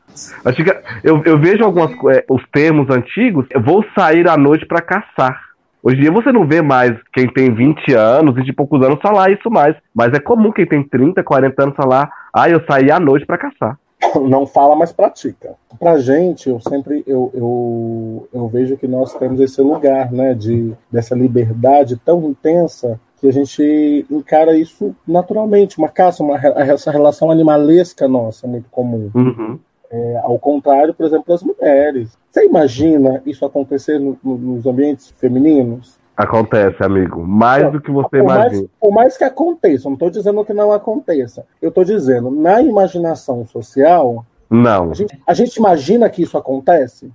[1.03, 3.45] Eu, eu vejo alguns é, os termos antigos.
[3.49, 5.49] Eu vou sair à noite para caçar.
[5.81, 8.99] Hoje em dia você não vê mais quem tem 20 anos, e de poucos anos
[9.01, 9.75] falar isso mais.
[9.93, 13.37] Mas é comum quem tem 30, 40 anos falar, ah, eu saí à noite para
[13.37, 13.79] caçar.
[14.27, 15.55] Não fala, mas pratica.
[15.79, 20.73] Pra gente, eu sempre eu, eu, eu vejo que nós temos esse lugar, né, de,
[20.91, 27.29] dessa liberdade tão intensa que a gente encara isso naturalmente, uma caça, uma, essa relação
[27.29, 29.11] animalesca nossa, muito comum.
[29.13, 29.59] Uhum.
[29.91, 32.17] É, ao contrário, por exemplo, das mulheres.
[32.29, 35.97] Você imagina isso acontecer no, no, nos ambientes femininos?
[36.15, 37.25] Acontece, amigo.
[37.25, 38.61] Mais do que você imagina.
[38.61, 41.45] Mais, por mais que aconteça, não estou dizendo que não aconteça.
[41.61, 44.25] Eu estou dizendo, na imaginação social.
[44.49, 44.91] Não.
[44.91, 47.11] A gente, a gente imagina que isso acontece?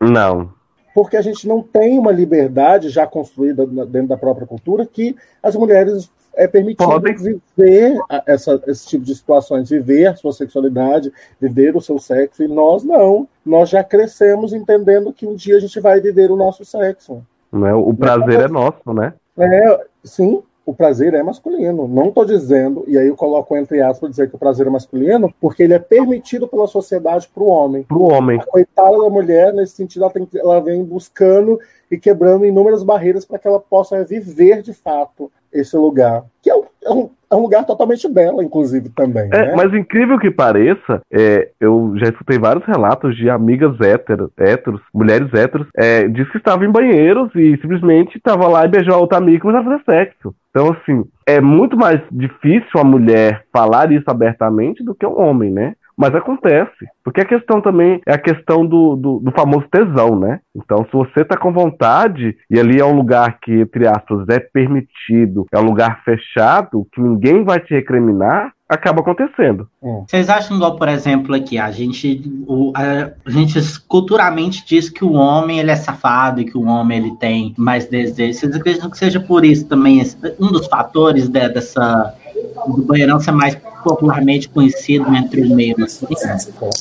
[0.00, 0.50] Não
[0.94, 5.56] porque a gente não tem uma liberdade já construída dentro da própria cultura que as
[5.56, 7.14] mulheres é permitido Podem.
[7.16, 12.48] viver essa, esse tipo de situações, viver a sua sexualidade, viver o seu sexo, e
[12.48, 13.28] nós não.
[13.44, 17.22] Nós já crescemos entendendo que um dia a gente vai viver o nosso sexo.
[17.52, 17.74] Não é?
[17.74, 19.14] O prazer é, é nosso, né?
[19.38, 21.86] É, sim, o prazer é masculino.
[21.86, 25.32] Não estou dizendo, e aí eu coloco entre aspas dizer que o prazer é masculino,
[25.40, 27.82] porque ele é permitido pela sociedade para o homem.
[27.84, 28.40] Para o homem.
[28.40, 33.24] A coitada da mulher, nesse sentido, ela, tem, ela vem buscando e quebrando inúmeras barreiras
[33.24, 36.24] para que ela possa viver de fato esse lugar.
[36.42, 39.28] Que é um, é um, é um lugar totalmente dela, inclusive, também.
[39.32, 39.54] É, né?
[39.56, 45.32] Mas incrível que pareça, é, eu já escutei vários relatos de amigas héteros, héteros mulheres
[45.32, 49.18] héteros, é, diz que estavam em banheiros e simplesmente estava lá e beijou a outra
[49.18, 50.34] amiga e começou a fazer sexo.
[50.50, 55.50] Então, assim, é muito mais difícil a mulher falar isso abertamente do que o homem,
[55.50, 55.74] né?
[55.96, 56.86] Mas acontece.
[57.02, 60.40] Porque a questão também é a questão do, do, do, famoso tesão, né?
[60.54, 64.40] Então, se você tá com vontade, e ali é um lugar que, entre aspas, é
[64.40, 69.68] permitido, é um lugar fechado, que ninguém vai te recriminar, acaba acontecendo.
[69.82, 70.04] Hum.
[70.08, 75.04] Vocês acham igual, por exemplo, aqui, a gente, o, a, a, gente culturalmente diz que
[75.04, 78.38] o homem ele é safado e que o homem ele tem mais desejo.
[78.38, 80.02] Vocês acreditam que seja por isso também
[80.40, 82.14] um dos fatores de, dessa
[82.66, 83.54] do banheirão ser mais
[83.84, 86.18] popularmente conhecido entre o meio masculino?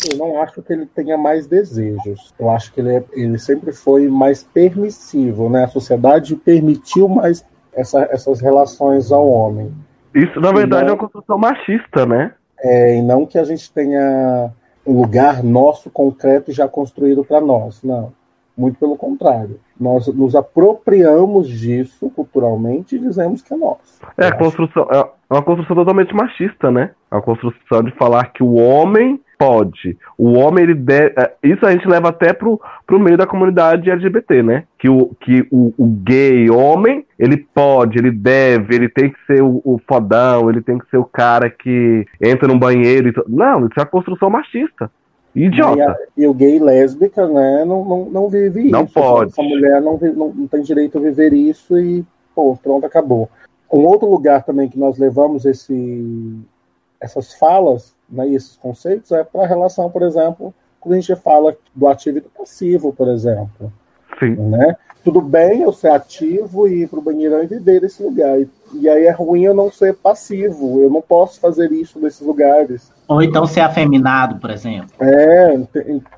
[0.10, 2.34] Eu não acho que ele tenha mais desejos.
[2.40, 5.66] Eu acho que ele, é, ele sempre foi mais permissivo, né?
[5.66, 9.72] A sociedade permitiu mais essa, essas relações ao homem.
[10.16, 12.34] Isso, na verdade, não, é uma construção machista, né?
[12.60, 14.52] É, e não que a gente tenha
[14.86, 18.14] um lugar nosso concreto já construído para nós, não.
[18.56, 19.60] Muito pelo contrário.
[19.80, 24.00] Nós nos apropriamos disso culturalmente e dizemos que é nosso.
[24.16, 26.92] É, a construção, é uma construção totalmente machista, né?
[27.10, 29.98] A construção de falar que o homem pode.
[30.18, 31.14] O homem, ele deve.
[31.18, 34.64] É, isso a gente leva até pro, pro meio da comunidade LGBT, né?
[34.78, 39.42] Que o, que o, o gay homem, ele pode, ele deve, ele tem que ser
[39.42, 43.66] o, o fodão, ele tem que ser o cara que entra no banheiro e Não,
[43.66, 44.92] isso é uma construção machista.
[45.36, 45.78] Idiota.
[45.78, 48.94] E, a, e, o gay lésbica, né, não, não, não vive não isso.
[48.94, 49.32] Pode.
[49.32, 53.30] Essa mulher não, não, não tem direito a viver isso e, pô, pronto, acabou.
[53.72, 56.40] Um outro lugar também que nós levamos esse,
[57.02, 61.16] essas falas né, e esses conceitos é para a relação, por exemplo, quando a gente
[61.16, 63.74] fala do ativo e do passivo, por exemplo.
[64.20, 64.36] Sim.
[64.36, 64.76] Né?
[65.04, 68.40] Tudo bem eu ser ativo e ir para o banheirão e viver nesse lugar.
[68.40, 70.82] E, e aí é ruim eu não ser passivo.
[70.82, 72.92] Eu não posso fazer isso nesses lugares.
[73.08, 74.90] Ou então ser afeminado, por exemplo.
[75.00, 75.60] É,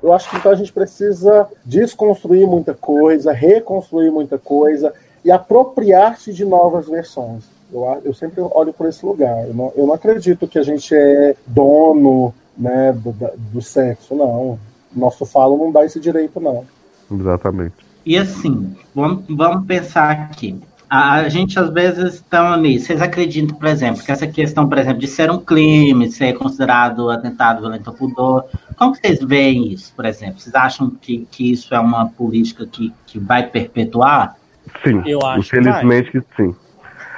[0.02, 4.92] eu acho que então a gente precisa desconstruir muita coisa, reconstruir muita coisa
[5.24, 7.44] e apropriar-se de novas versões.
[7.72, 9.46] Eu, eu sempre olho por esse lugar.
[9.46, 13.14] Eu não, eu não acredito que a gente é dono né, do,
[13.52, 14.58] do sexo, não.
[14.94, 16.64] Nosso falo não dá esse direito, não.
[17.10, 17.74] Exatamente.
[18.04, 20.60] E assim, vamos, vamos pensar aqui.
[20.88, 22.86] A, a gente às vezes está nisso.
[22.86, 27.10] Vocês acreditam, por exemplo, que essa questão, por exemplo, de ser um crime, ser considerado
[27.10, 28.44] atentado violento ao pudor,
[28.76, 30.38] como vocês veem isso, por exemplo?
[30.38, 34.36] Vocês acham que, que isso é uma política que, que vai perpetuar?
[34.84, 36.54] Sim, eu acho infelizmente que, que sim.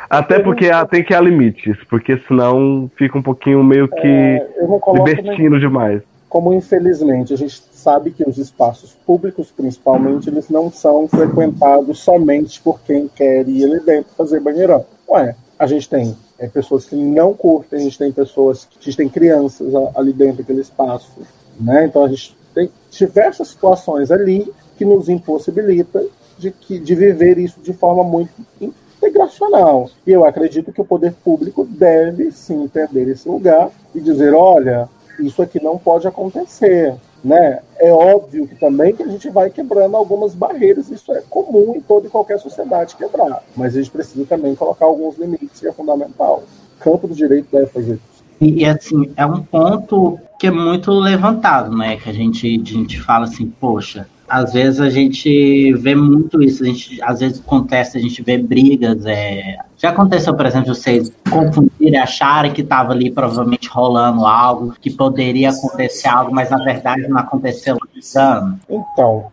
[0.08, 4.48] Até porque tem que há limites, porque senão fica um pouquinho meio que é,
[4.94, 6.02] libertino demais.
[6.28, 12.60] Como infelizmente a gente sabe que os espaços públicos, principalmente, eles não são frequentados somente
[12.60, 14.84] por quem quer ir ali dentro fazer banheirão.
[15.08, 18.84] Ué, a gente tem é, pessoas que não curtem, a gente tem pessoas, que, a
[18.84, 21.10] gente tem crianças ali dentro daquele espaço,
[21.58, 21.86] né?
[21.86, 26.04] Então a gente tem diversas situações ali que nos impossibilita
[26.38, 29.90] de, que, de viver isso de forma muito integracional.
[30.06, 34.88] E eu acredito que o poder público deve sim entender esse lugar e dizer, olha,
[35.18, 36.94] isso aqui não pode acontecer.
[37.22, 37.60] Né?
[37.80, 41.80] É óbvio que também que a gente vai quebrando algumas barreiras, isso é comum em
[41.80, 43.42] toda e qualquer sociedade quebrar.
[43.56, 46.44] Mas a gente precisa também colocar alguns limites, e é fundamental.
[46.78, 48.18] O campo do direito deve fazer isso.
[48.40, 51.96] E, assim, é um ponto que é muito levantado, né?
[51.96, 56.62] Que a gente, a gente fala assim, poxa, às vezes a gente vê muito isso,
[56.62, 59.04] a gente, às vezes acontece, a gente vê brigas.
[59.06, 59.56] É...
[59.76, 65.50] Já aconteceu, por exemplo, vocês confundirem, acharem que estava ali provavelmente rolando algo, que poderia
[65.50, 67.76] acontecer algo, mas na verdade não aconteceu
[68.14, 68.58] nada?
[68.68, 69.30] Então,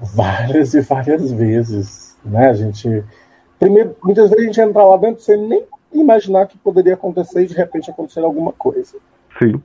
[0.00, 2.50] várias e várias vezes, né?
[2.50, 3.04] A gente.
[3.58, 7.46] Primeiro, muitas vezes a gente entra lá dentro sem nem imaginar que poderia acontecer e
[7.46, 8.96] de repente acontecer alguma coisa.
[9.38, 9.60] Sim.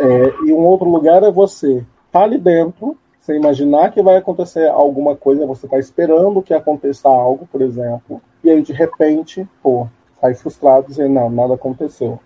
[0.00, 4.68] É, e um outro lugar é você tá ali dentro, você imaginar que vai acontecer
[4.68, 9.86] alguma coisa, você está esperando que aconteça algo, por exemplo, e aí de repente, pô,
[10.26, 12.20] sai frustrado dizendo, não, nada aconteceu.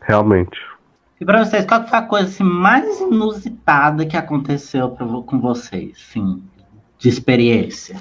[0.00, 0.58] Realmente.
[1.20, 5.96] E para vocês, qual foi a coisa assim, mais inusitada que aconteceu pra, com vocês,
[6.12, 6.42] sim,
[6.98, 7.96] de experiência?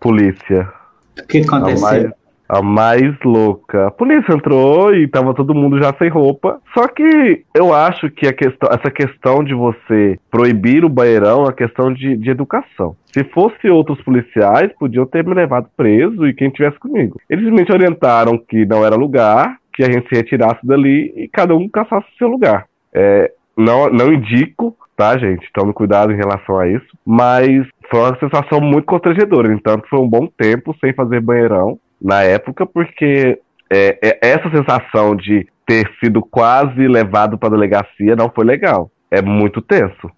[0.00, 0.70] Polícia.
[1.18, 2.12] O que aconteceu?
[2.48, 3.86] A mais, louca.
[3.86, 6.60] A polícia entrou e tava todo mundo já sem roupa.
[6.74, 11.92] Só que eu acho que questão, essa questão de você proibir o banheirão é questão
[11.92, 12.96] de, de educação.
[13.12, 17.18] Se fosse outros policiais, podiam ter me levado preso e quem tivesse comigo.
[17.30, 21.54] Eles simplesmente orientaram que não era lugar, que a gente se retirasse dali e cada
[21.54, 22.66] um caçasse seu lugar.
[22.92, 25.48] É, não, não indico, tá, gente?
[25.52, 26.86] Tome cuidado em relação a isso.
[27.06, 29.52] Mas foi uma sensação muito constrangedora.
[29.52, 33.40] Então, foi um bom tempo sem fazer banheirão na época, porque
[33.70, 38.90] é, é, essa sensação de ter sido quase levado para a delegacia não foi legal.
[39.10, 40.10] É muito tenso.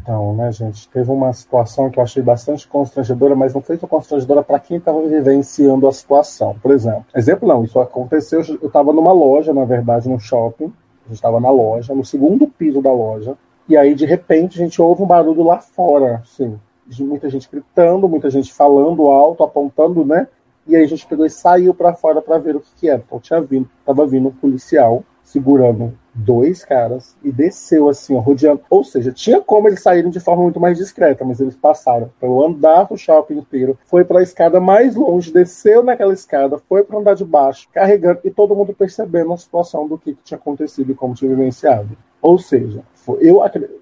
[0.00, 3.86] Então, né, gente, teve uma situação que eu achei bastante constrangedora, mas não foi tão
[3.86, 6.56] constrangedora para quem estava vivenciando a situação.
[6.62, 10.72] Por exemplo, exemplo não, isso aconteceu, eu estava numa loja, na verdade, no shopping,
[11.04, 13.36] a gente estava na loja, no segundo piso da loja,
[13.68, 17.46] e aí, de repente, a gente ouve um barulho lá fora, assim, de muita gente
[17.52, 20.26] gritando, muita gente falando alto, apontando, né,
[20.68, 23.02] e aí a gente pegou e saiu para fora para ver o que, que era.
[23.04, 28.62] Então tinha vindo, tava vindo um policial segurando dois caras e desceu assim, ó, rodeando.
[28.70, 32.44] Ou seja, tinha como eles saírem de forma muito mais discreta, mas eles passaram pelo
[32.44, 36.98] andar do shopping inteiro, foi para a escada mais longe, desceu naquela escada, foi para
[36.98, 40.90] andar de baixo, carregando e todo mundo percebendo a situação do que, que tinha acontecido
[40.90, 41.96] e como tinha vivenciado.
[42.20, 42.82] Ou seja,
[43.20, 43.40] eu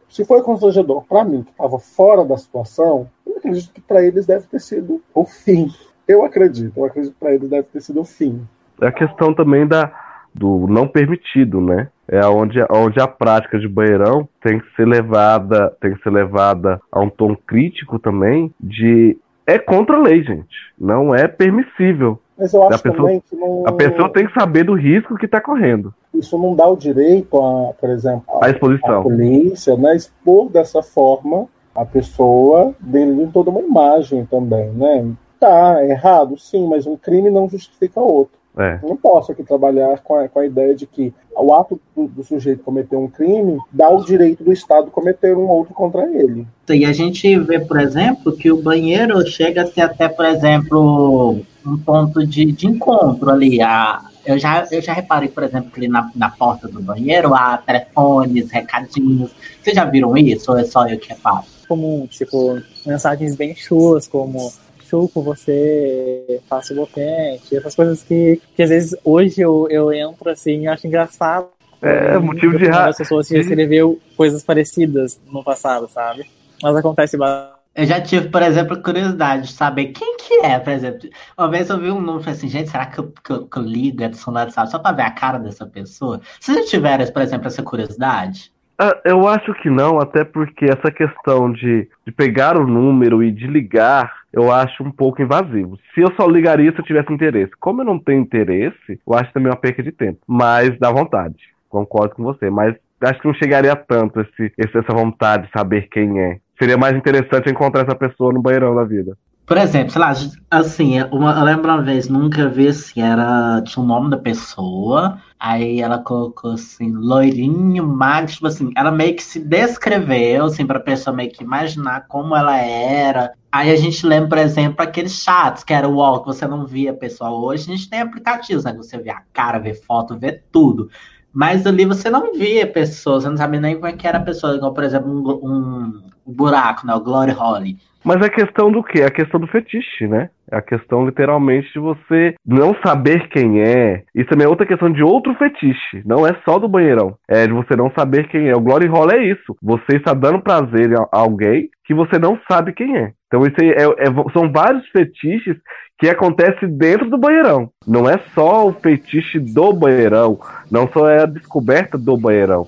[0.09, 4.27] se foi constrangedor para mim que estava fora da situação, eu acredito que para eles
[4.27, 5.71] deve ter sido o fim
[6.07, 8.47] eu acredito, eu acredito que para eles deve ter sido o fim.
[8.81, 9.93] É a questão também da,
[10.35, 11.89] do não permitido, né?
[12.09, 16.81] É onde, onde a prática de banheirão tem que ser levada, tem que ser levada
[16.93, 20.57] a um tom crítico também de é contra a lei, gente.
[20.79, 22.21] Não é permissível.
[22.37, 23.65] Mas eu acho a pessoa, também que não...
[23.67, 25.95] A pessoa tem que saber do risco que está correndo.
[26.13, 29.01] Isso não dá o direito, a, por exemplo, a, a exposição.
[29.01, 35.13] A polícia, né, expor dessa forma a pessoa dentro de toda uma imagem também, né?
[35.39, 38.37] Tá, é errado, sim, mas um crime não justifica outro.
[38.59, 38.79] É.
[38.83, 42.25] Não posso aqui trabalhar com a, com a ideia de que o ato do, do,
[42.25, 46.47] sujeito cometer um crime dá o direito do Estado cometer um outro contra ele.
[46.71, 51.39] E a gente vê, por exemplo, que o banheiro chega a ser até, por exemplo,
[51.67, 53.61] um ponto de, de encontro ali.
[53.61, 57.35] A, Eu já, eu já reparei, por exemplo, que ali na, na porta do banheiro
[57.35, 59.33] há telefones, recadinhos.
[59.63, 61.45] Vocês já viram isso ou é só eu que reparo?
[61.69, 64.51] Comum, tipo, mensagens bem chulas, como
[64.89, 70.63] chupo você, faço boquete, essas coisas que, que às vezes hoje eu, eu entro assim
[70.63, 71.49] e acho engraçado.
[71.83, 72.91] É, motivo de raiva.
[72.91, 76.25] As pessoas já escreveu coisas parecidas no passado, sabe?
[76.63, 77.57] Mas acontece bastante.
[77.77, 81.11] Eu já tive, por exemplo, curiosidade de saber quem que é, por exemplo.
[81.37, 83.47] Uma vez eu vi um número e falei assim, gente, será que eu, que eu,
[83.47, 86.23] que eu ligo Edson WhatsApp só pra ver a cara dessa pessoa?
[86.41, 88.51] Vocês já tiveram, por exemplo, essa curiosidade?
[88.79, 93.31] Ah, eu acho que não, até porque essa questão de, de pegar o número e
[93.31, 95.79] de ligar, eu acho um pouco invasivo.
[95.95, 97.53] Se eu só ligaria se eu tivesse interesse.
[97.59, 100.21] Como eu não tenho interesse, eu acho também uma perca de tempo.
[100.27, 101.37] Mas dá vontade.
[101.69, 102.51] Concordo com você.
[102.51, 106.95] Mas acho que não chegaria tanto esse, essa vontade de saber quem é seria mais
[106.97, 109.17] interessante encontrar essa pessoa no banheirão da vida.
[109.47, 110.13] Por exemplo, sei lá,
[110.51, 115.23] assim, uma, eu lembro uma vez, nunca vi assim, era, tinha o nome da pessoa,
[115.39, 120.81] aí ela colocou assim, loirinho, magro, tipo assim, ela meio que se descreveu, assim, pra
[120.81, 123.35] pessoa meio que imaginar como ela era.
[123.53, 126.67] Aí a gente lembra, por exemplo, aqueles chats que era o UOL, que você não
[126.67, 129.75] via a pessoa hoje, a gente tem aplicativos, né, que você vê a cara, vê
[129.75, 130.91] foto, vê tudo.
[131.37, 134.23] Mas ali você não via pessoas, você não sabia nem como é que era a
[134.23, 136.95] pessoa, igual, por exemplo, um, um buraco, né?
[136.95, 137.77] O Glory Holly.
[138.03, 139.03] Mas é questão do quê?
[139.03, 140.31] É a questão do fetiche, né?
[140.51, 144.03] É a questão, literalmente, de você não saber quem é.
[144.15, 146.03] Isso também é outra questão de outro fetiche.
[146.07, 147.19] Não é só do banheirão.
[147.29, 148.57] É de você não saber quem é.
[148.57, 149.55] O Glory Hall é isso.
[149.61, 153.13] Você está dando prazer a alguém que você não sabe quem é.
[153.27, 155.57] Então, isso é, é, são vários fetiches
[155.99, 157.71] que acontecem dentro do banheirão.
[157.87, 160.39] Não é só o fetiche do banheirão.
[160.71, 162.67] Não só é a descoberta do banheirão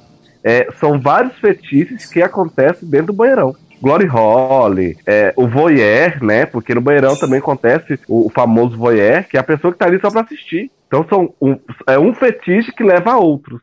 [0.48, 3.54] é, são vários fetiches que acontecem dentro do banheirão.
[3.80, 4.72] Glory Hall,
[5.06, 6.46] é, o voyeur, né?
[6.46, 9.86] Porque no banheirão também acontece o, o famoso voyeur, que é a pessoa que tá
[9.86, 10.70] ali só pra assistir.
[10.86, 13.60] Então são um, é um fetiche que leva a outros.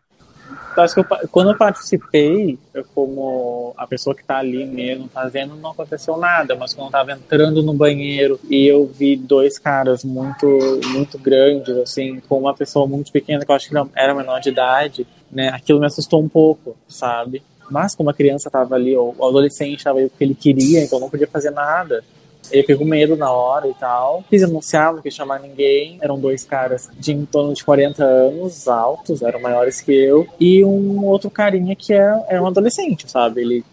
[0.76, 5.08] Eu acho que eu, quando eu participei, eu, como a pessoa que tá ali mesmo
[5.08, 6.56] fazendo, não aconteceu nada.
[6.56, 10.46] Mas quando eu tava entrando no banheiro e eu vi dois caras muito,
[10.90, 14.50] muito grandes, assim, com uma pessoa muito pequena, que eu acho que era menor de
[14.50, 15.50] idade, né?
[15.50, 17.42] Aquilo me assustou um pouco, sabe?
[17.70, 21.00] Mas como a criança tava ali, ou o adolescente tava aí porque ele queria, então
[21.00, 22.04] não podia fazer nada.
[22.52, 24.24] Ele pegou medo na hora e tal.
[24.30, 25.98] Fiz anunciar, não quis chamar ninguém.
[26.02, 30.28] Eram dois caras de em torno de 40 anos, altos, eram maiores que eu.
[30.40, 33.42] E um outro carinha que era, era um adolescente, sabe?
[33.42, 33.66] Ele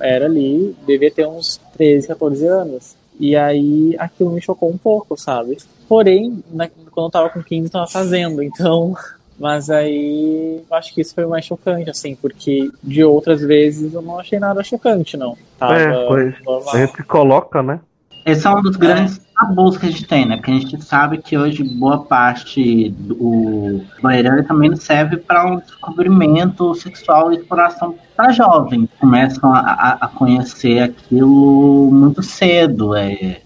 [0.00, 2.96] era ali, devia ter uns 13, 14 anos.
[3.18, 5.56] E aí aquilo me chocou um pouco, sabe?
[5.88, 8.94] Porém, na, quando eu tava com 15, eu tava fazendo, então.
[9.38, 14.00] Mas aí eu acho que isso foi mais chocante, assim, porque de outras vezes eu
[14.00, 15.36] não achei nada chocante, não.
[15.58, 16.42] Tava é, pois.
[16.42, 16.74] Normal.
[16.74, 17.80] A gente coloca, né?
[18.26, 20.36] Esse é um dos grandes tabus que a gente tem, né?
[20.36, 26.74] Porque a gente sabe que hoje boa parte do banheirão também serve para um descobrimento
[26.74, 28.88] sexual e exploração para jovens.
[28.98, 32.96] Começam a, a, conhecer aquilo muito cedo.
[32.96, 33.42] É,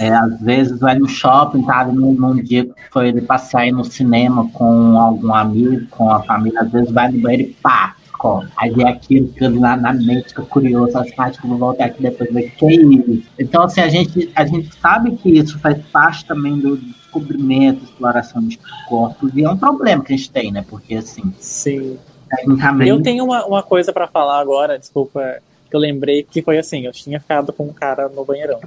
[0.00, 1.84] é, às vezes vai no shopping, tá?
[1.84, 6.62] Num, num dia que foi ele passear no cinema com algum amigo, com a família,
[6.62, 8.50] às vezes vai no banheiro e pá, escola.
[8.56, 12.02] Aí vem aquilo que na, na mente fica curioso, as partes que vou voltar aqui
[12.02, 13.22] depois ver que é isso.
[13.38, 18.42] Então, assim, a gente, a gente sabe que isso faz parte também do descobrimento, exploração
[18.42, 20.64] de corpos, e é um problema que a gente tem, né?
[20.68, 21.32] Porque, assim.
[21.38, 21.98] Sim.
[22.28, 22.90] Tecnicamente...
[22.90, 25.38] Eu tenho uma, uma coisa para falar agora, desculpa,
[25.70, 28.60] que eu lembrei que foi assim: eu tinha ficado com um cara no banheirão.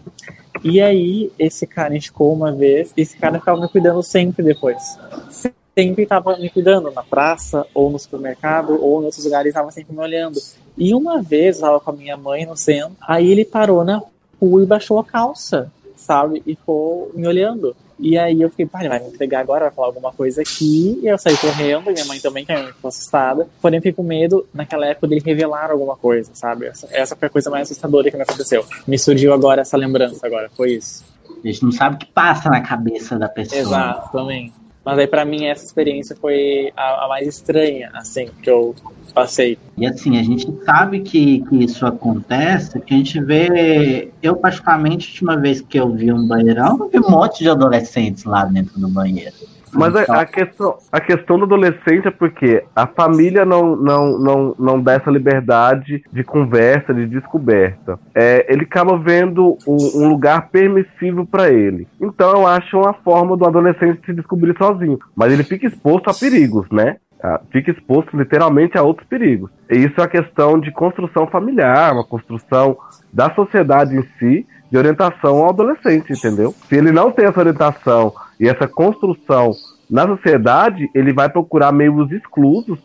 [0.63, 4.97] E aí, esse cara ficou uma vez, esse cara ficava me cuidando sempre depois
[5.29, 9.93] sempre estava me cuidando na praça, ou no supermercado, ou em outros lugares, estava sempre
[9.93, 10.39] me olhando.
[10.77, 14.01] E uma vez eu estava com a minha mãe no centro, aí ele parou na
[14.41, 16.41] rua e baixou a calça, sabe?
[16.45, 17.75] E ficou me olhando.
[17.99, 20.97] E aí eu fiquei, pá, ele vai me entregar agora, vai falar alguma coisa aqui.
[21.03, 23.45] E eu saí correndo, minha mãe também, que ficou assustada.
[23.61, 26.67] Porém, fiquei com medo, naquela época, dele revelar alguma coisa, sabe?
[26.67, 28.65] Essa, essa foi a coisa mais assustadora que me aconteceu.
[28.87, 31.03] Me surgiu agora essa lembrança, agora, foi isso.
[31.43, 33.59] A gente não sabe o que passa na cabeça da pessoa.
[33.59, 34.53] Exato, também.
[34.83, 38.75] Mas aí para mim essa experiência foi a, a, mais estranha, assim, que eu
[39.13, 39.57] passei.
[39.77, 44.11] E assim, a gente sabe que, que isso acontece, que a gente vê.
[44.21, 47.49] Eu, particularmente, a última vez que eu vi um banheirão, eu vi um monte de
[47.49, 49.35] adolescentes lá dentro do banheiro.
[49.73, 54.55] Mas a, a, questão, a questão do adolescente é porque a família não, não, não,
[54.57, 57.99] não dá essa liberdade de conversa, de descoberta.
[58.13, 61.87] É, ele acaba vendo um, um lugar permissível para ele.
[61.99, 64.99] Então eu acho uma forma do adolescente se descobrir sozinho.
[65.15, 66.97] Mas ele fica exposto a perigos, né?
[67.21, 69.51] Ah, fica exposto literalmente a outros perigos.
[69.69, 72.77] E isso é uma questão de construção familiar, uma construção
[73.11, 76.55] da sociedade em si, de orientação ao adolescente, entendeu?
[76.67, 79.51] Se ele não tem essa orientação e essa construção
[79.89, 82.79] Na sociedade, ele vai procurar meios exclusos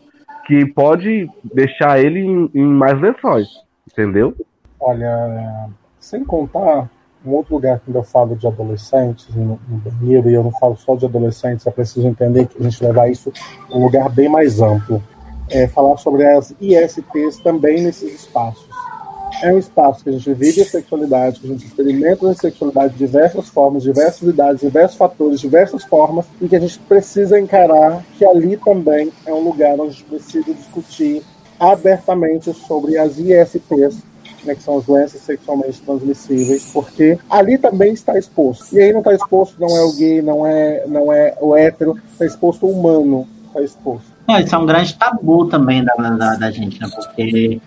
[0.47, 3.47] que pode deixar ele em, em mais lençóis,
[3.91, 4.35] entendeu?
[4.79, 6.89] Olha, sem contar
[7.25, 10.75] um outro lugar quando eu falo de adolescentes no, no banheiro, e eu não falo
[10.75, 13.31] só de adolescentes, é preciso entender que a gente levar isso
[13.71, 15.01] a um lugar bem mais amplo.
[15.47, 18.67] É, falar sobre as ISTs também nesses espaços.
[19.41, 22.93] É um espaço que a gente vive a sexualidade, que a gente experimenta a sexualidade
[22.93, 28.03] de diversas formas, diversas idades, diversos fatores, diversas formas, e que a gente precisa encarar
[28.17, 31.21] que ali também é um lugar onde a gente precisa discutir
[31.59, 34.03] abertamente sobre as ISTs
[34.45, 38.75] né, que são as doenças sexualmente transmissíveis, porque ali também está exposto.
[38.75, 41.99] E aí não está exposto, não é o gay, não é, não é o hétero,
[42.11, 44.05] está exposto o humano, está exposto.
[44.27, 46.87] É, isso é um grande tabu também da, da, da gente, né?
[46.95, 47.59] Porque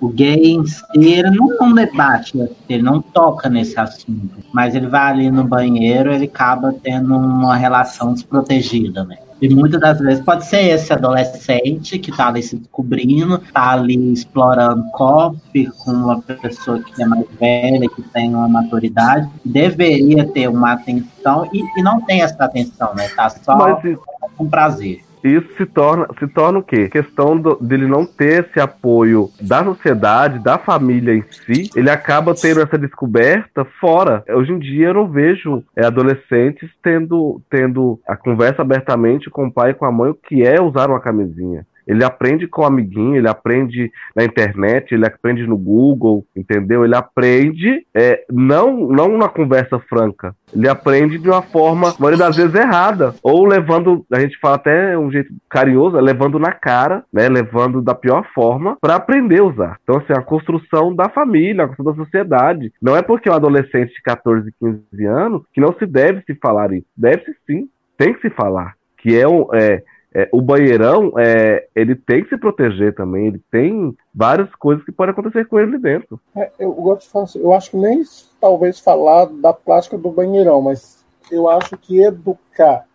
[0.00, 2.38] o gay em si, ele não, não debate,
[2.68, 7.56] ele não toca nesse assunto, mas ele vai ali no banheiro, ele acaba tendo uma
[7.56, 9.18] relação desprotegida, né?
[9.40, 14.12] E muitas das vezes pode ser esse adolescente que está ali se descobrindo, está ali
[14.12, 20.48] explorando coffee com uma pessoa que é mais velha, que tem uma maturidade, deveria ter
[20.48, 23.08] uma atenção e, e não tem essa atenção, né?
[23.08, 23.98] Tá só Mas,
[24.36, 26.88] com prazer isso se torna, se torna o quê?
[26.88, 32.34] Questão do, dele não ter esse apoio da sociedade, da família em si, ele acaba
[32.34, 34.22] tendo essa descoberta fora.
[34.28, 39.52] Hoje em dia eu não vejo é, adolescentes tendo, tendo a conversa abertamente com o
[39.52, 41.66] pai e com a mãe o que é usar uma camisinha.
[41.86, 46.84] Ele aprende com o amiguinho, ele aprende na internet, ele aprende no Google, entendeu?
[46.84, 50.34] Ele aprende é, não, não na conversa franca.
[50.54, 53.14] Ele aprende de uma forma, maioria das vezes, errada.
[53.22, 57.28] Ou levando, a gente fala até um jeito carinhoso, levando na cara, né?
[57.28, 59.78] Levando da pior forma para aprender a usar.
[59.82, 62.72] Então, assim, a construção da família, a construção da sociedade.
[62.80, 66.34] Não é porque é um adolescente de 14, 15 anos que não se deve se
[66.36, 66.86] falar isso.
[66.96, 67.68] Deve-se sim.
[67.96, 68.74] Tem que se falar.
[68.98, 69.82] Que é, um, é
[70.14, 74.92] é, o banheirão, é, ele tem que se proteger também, ele tem várias coisas que
[74.92, 76.20] podem acontecer com ele dentro.
[76.36, 78.02] É, eu gosto de falar assim, eu acho que nem
[78.40, 82.86] talvez falar da plástica do banheirão, mas eu acho que educar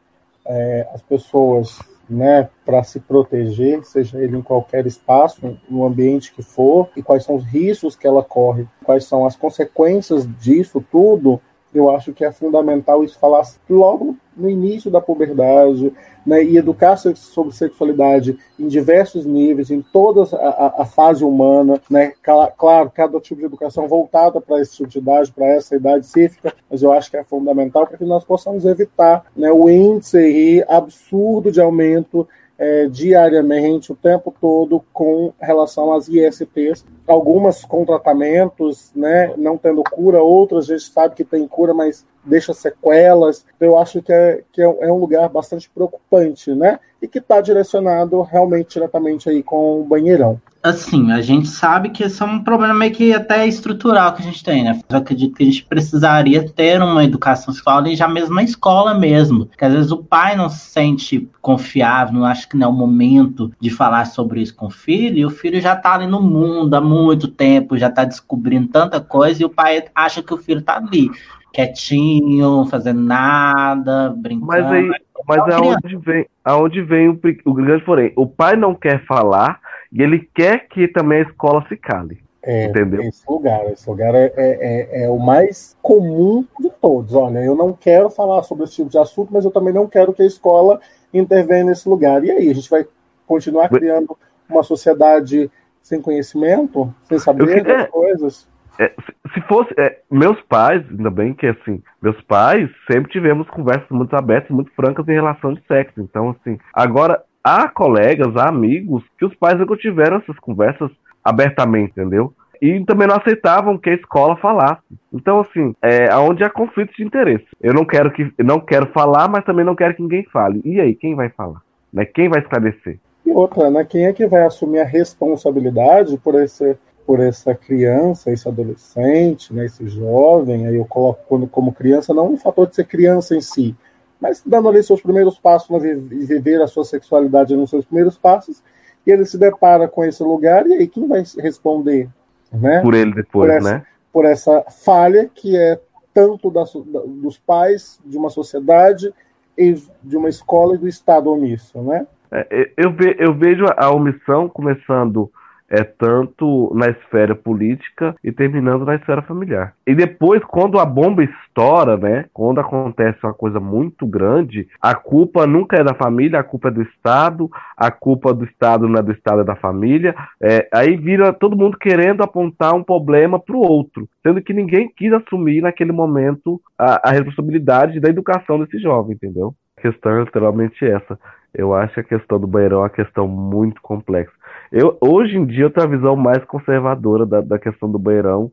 [0.45, 6.41] é, as pessoas né, para se proteger, seja ele em qualquer espaço, no ambiente que
[6.41, 11.39] for, e quais são os riscos que ela corre, quais são as consequências disso tudo,
[11.73, 15.93] eu acho que é fundamental isso falar logo no início da puberdade,
[16.25, 22.13] né, e educar sobre sexualidade em diversos níveis, em toda a, a fase humana, né,
[22.57, 26.53] claro, cada tipo de educação voltada para esse tipo de idade, para essa idade específica,
[26.69, 31.51] mas eu acho que é fundamental para que nós possamos evitar né, o índice absurdo
[31.51, 32.27] de aumento
[32.59, 36.85] é, diariamente, o tempo todo, com relação às ISTs.
[37.07, 42.05] Algumas com tratamentos, né, não tendo cura, outras a gente sabe que tem cura, mas
[42.29, 43.45] deixa sequelas.
[43.59, 46.79] Eu acho que é, que é, é um lugar bastante preocupante, né?
[47.01, 52.03] E que está direcionado realmente diretamente aí com o banheirão assim, a gente sabe que
[52.03, 54.79] esse é um problema meio que até estrutural que a gente tem, né?
[54.89, 58.93] Eu acredito que a gente precisaria ter uma educação sexual e já mesmo na escola
[58.93, 59.45] mesmo.
[59.45, 62.73] Porque às vezes o pai não se sente confiável, não acha que não é o
[62.73, 66.21] momento de falar sobre isso com o filho, e o filho já tá ali no
[66.21, 70.37] mundo há muito tempo, já tá descobrindo tanta coisa, e o pai acha que o
[70.37, 71.09] filho tá ali.
[71.53, 74.47] Quietinho, fazendo nada, brincando.
[74.47, 74.89] Mas aí,
[75.27, 78.13] mas é aonde vem, aonde vem o, o grande porém?
[78.15, 79.59] O pai não quer falar,
[79.91, 82.19] e ele quer que também a escola se cale.
[82.41, 83.01] É, entendeu?
[83.01, 87.13] Esse lugar, esse lugar é, é, é, é, o mais comum de todos.
[87.13, 90.13] Olha, eu não quero falar sobre esse tipo de assunto, mas eu também não quero
[90.13, 90.79] que a escola
[91.13, 92.23] intervenha nesse lugar.
[92.23, 92.87] E aí, a gente vai
[93.27, 94.17] continuar criando
[94.49, 98.47] uma sociedade sem conhecimento, sem saber das coisas?
[98.79, 98.93] É,
[99.33, 104.15] se fosse é, meus pais, ainda bem que assim, meus pais sempre tivemos conversas muito
[104.15, 105.99] abertas, muito francas em relação de sexo.
[105.99, 110.89] Então, assim, agora há colegas, há amigos que os pais nunca tiveram essas conversas
[111.21, 112.33] abertamente, entendeu?
[112.61, 114.81] E também não aceitavam que a escola falasse.
[115.13, 117.47] Então, assim, é onde há conflitos de interesse.
[117.61, 120.61] Eu não quero que não quero falar, mas também não quero que ninguém fale.
[120.63, 121.61] E aí, quem vai falar?
[121.91, 122.05] Né?
[122.05, 122.99] Quem vai esclarecer?
[123.25, 123.85] E outra, né?
[123.85, 126.77] Quem é que vai assumir a responsabilidade por esse
[127.09, 132.35] por essa criança, esse adolescente, né, esse jovem, aí eu coloco quando, como criança, não
[132.35, 133.75] o fator de ser criança em si,
[134.21, 138.61] mas dando ali seus primeiros passos na viver a sua sexualidade nos seus primeiros passos,
[139.07, 142.07] e ele se depara com esse lugar, e aí quem vai responder?
[142.53, 142.79] Né?
[142.81, 143.85] Por ele depois, por essa, né?
[144.13, 145.79] Por essa falha que é
[146.13, 146.63] tanto da,
[147.07, 149.11] dos pais, de uma sociedade,
[149.57, 152.05] e de uma escola e do Estado omisso, né?
[152.31, 155.31] É, eu, ve, eu vejo a omissão começando
[155.69, 159.73] é tanto na esfera política e terminando na esfera familiar.
[159.85, 165.45] E depois, quando a bomba estoura, né, quando acontece uma coisa muito grande, a culpa
[165.45, 169.03] nunca é da família, a culpa é do Estado, a culpa do Estado não é
[169.03, 170.15] do Estado, é da família.
[170.41, 174.91] É, aí vira todo mundo querendo apontar um problema para o outro, sendo que ninguém
[174.95, 179.53] quis assumir naquele momento a, a responsabilidade da educação desse jovem, entendeu?
[179.77, 181.17] A questão é literalmente essa.
[181.53, 184.31] Eu acho que a questão do banheirão é uma questão muito complexa.
[184.71, 188.51] Eu, hoje em dia eu tenho a visão mais conservadora da, da questão do banheirão,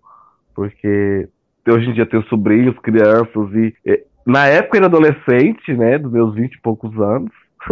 [0.55, 1.29] porque
[1.69, 6.11] hoje em dia eu tenho sobrinhos, crianças, e, e na época era adolescente, né, dos
[6.11, 7.31] meus vinte e poucos anos,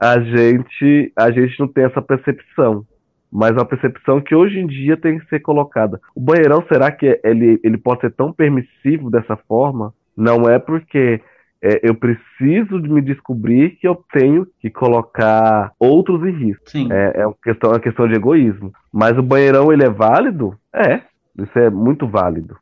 [0.00, 2.84] a gente, a gente não tem essa percepção.
[3.32, 6.00] Mas é uma percepção que hoje em dia tem que ser colocada.
[6.16, 9.94] O banheirão, será que ele, ele pode ser tão permissivo dessa forma?
[10.16, 11.20] Não é porque
[11.62, 16.70] é, eu preciso de me descobrir que eu tenho que colocar outros em risco.
[16.70, 16.88] Sim.
[16.90, 18.72] É, é uma, questão, é uma questão de egoísmo.
[18.92, 20.58] Mas o banheirão, ele é válido?
[20.72, 21.02] É,
[21.38, 22.56] isso é muito válido.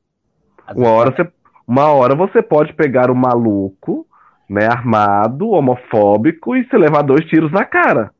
[0.75, 1.29] Uma hora, você,
[1.67, 4.07] uma hora você pode pegar o maluco,
[4.51, 8.11] né, armado, homofóbico, e se levar dois tiros na cara.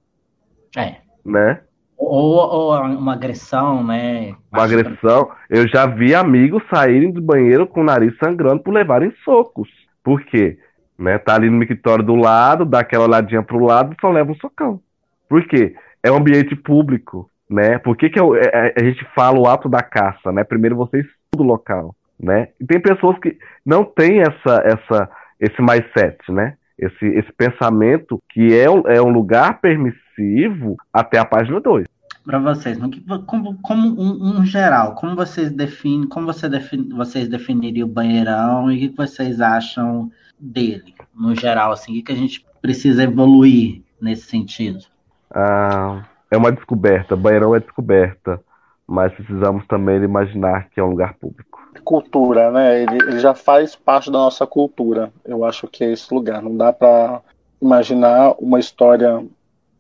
[0.77, 0.97] É.
[1.25, 1.61] Né?
[1.97, 4.35] Ou, ou, uma agressão, né?
[4.53, 5.31] Uma agressão.
[5.51, 9.69] Eu já vi amigos saírem do banheiro com o nariz sangrando por levarem socos.
[10.05, 10.57] Por quê?
[10.99, 11.19] Né?
[11.19, 14.37] Tá ali no mictório do lado, dá aquela olhadinha pro lado e só leva um
[14.37, 14.81] socão.
[15.29, 15.75] Por quê?
[16.03, 17.79] É um ambiente público, né?
[17.79, 20.43] Por que, que eu, é, é, a gente fala o ato da caça, né?
[20.43, 22.49] Primeiro você estuda o local, né?
[22.61, 26.55] E tem pessoas que não têm essa, essa, esse mindset, né?
[26.79, 31.87] Esse, esse pensamento que é é um lugar permissivo até a página 2
[32.29, 32.79] para vocês,
[33.27, 38.71] como, como um, um, geral, como vocês definem, como você define, vocês definiriam o banheirão
[38.71, 43.03] e o que vocês acham dele, no geral, assim, o que, que a gente precisa
[43.03, 44.85] evoluir nesse sentido?
[45.31, 48.39] Ah, é uma descoberta, banheirão é descoberta,
[48.87, 51.67] mas precisamos também imaginar que é um lugar público.
[51.83, 52.83] Cultura, né?
[52.83, 55.11] Ele, ele já faz parte da nossa cultura.
[55.25, 56.43] Eu acho que é esse lugar.
[56.43, 57.23] Não dá para
[57.63, 59.25] imaginar uma história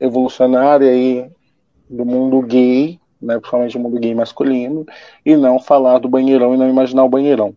[0.01, 1.31] evolucionária aí
[1.89, 4.87] do mundo gay, né, principalmente o mundo gay masculino,
[5.25, 7.55] e não falar do banheirão e não imaginar o banheirão.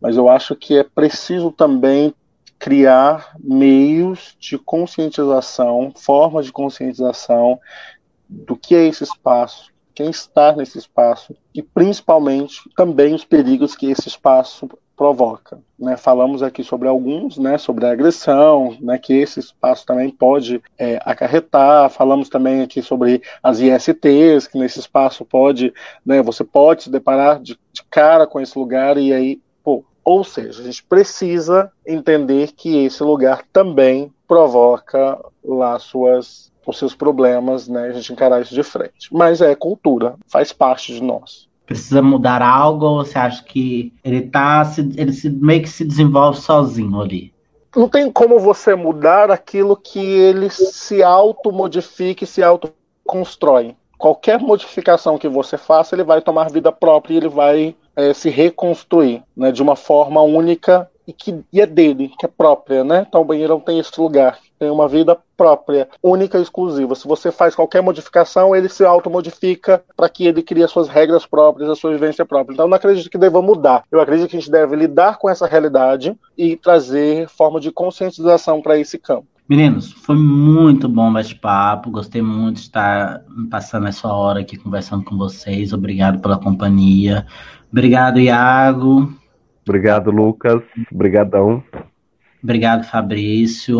[0.00, 2.14] Mas eu acho que é preciso também
[2.58, 7.58] criar meios de conscientização, formas de conscientização
[8.28, 13.86] do que é esse espaço, quem está nesse espaço e principalmente também os perigos que
[13.86, 14.68] esse espaço
[14.98, 15.60] provoca.
[15.78, 15.96] Né?
[15.96, 20.98] Falamos aqui sobre alguns, né, sobre a agressão, né, que esse espaço também pode é,
[21.04, 21.88] acarretar.
[21.88, 25.72] Falamos também aqui sobre as ISTs, que nesse espaço pode,
[26.04, 30.24] né, você pode se deparar de, de cara com esse lugar e aí, pô, ou
[30.24, 37.66] seja, a gente precisa entender que esse lugar também provoca lá suas os seus problemas,
[37.66, 37.86] né?
[37.86, 39.08] A gente encarar isso de frente.
[39.10, 44.22] Mas é cultura, faz parte de nós precisa mudar algo ou você acha que ele
[44.22, 44.62] tá
[44.96, 47.32] ele se, meio que se desenvolve sozinho ali?
[47.76, 53.76] Não tem como você mudar aquilo que ele se automodifique, se autoconstrói.
[53.98, 58.30] Qualquer modificação que você faça, ele vai tomar vida própria e ele vai é, se
[58.30, 63.06] reconstruir né, de uma forma única e que e é dele, que é própria, né?
[63.08, 66.94] Então o banheirão tem esse lugar, tem uma vida própria, única e exclusiva.
[66.94, 71.24] Se você faz qualquer modificação, ele se automodifica para que ele crie as suas regras
[71.24, 72.52] próprias, a sua vivência própria.
[72.52, 73.84] Então eu não acredito que deva mudar.
[73.90, 78.60] Eu acredito que a gente deve lidar com essa realidade e trazer forma de conscientização
[78.60, 79.26] para esse campo.
[79.48, 81.90] Meninos, foi muito bom bate-papo.
[81.90, 85.72] Gostei muito de estar passando essa hora aqui conversando com vocês.
[85.72, 87.26] Obrigado pela companhia.
[87.72, 89.10] Obrigado, Iago.
[89.68, 90.62] Obrigado, Lucas.
[90.90, 91.62] Obrigadão.
[92.42, 93.78] Obrigado, Fabrício.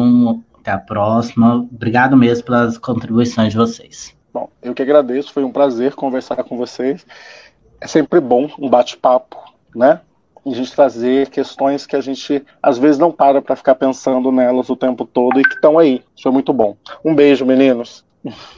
[0.61, 1.67] Até a próxima.
[1.73, 4.15] Obrigado mesmo pelas contribuições de vocês.
[4.33, 5.33] Bom, eu que agradeço.
[5.33, 7.07] Foi um prazer conversar com vocês.
[7.81, 9.37] É sempre bom um bate-papo,
[9.75, 10.01] né?
[10.45, 14.31] E a gente trazer questões que a gente às vezes não para para ficar pensando
[14.31, 16.03] nelas o tempo todo e que estão aí.
[16.15, 16.77] Isso é muito bom.
[17.05, 18.05] Um beijo, meninos.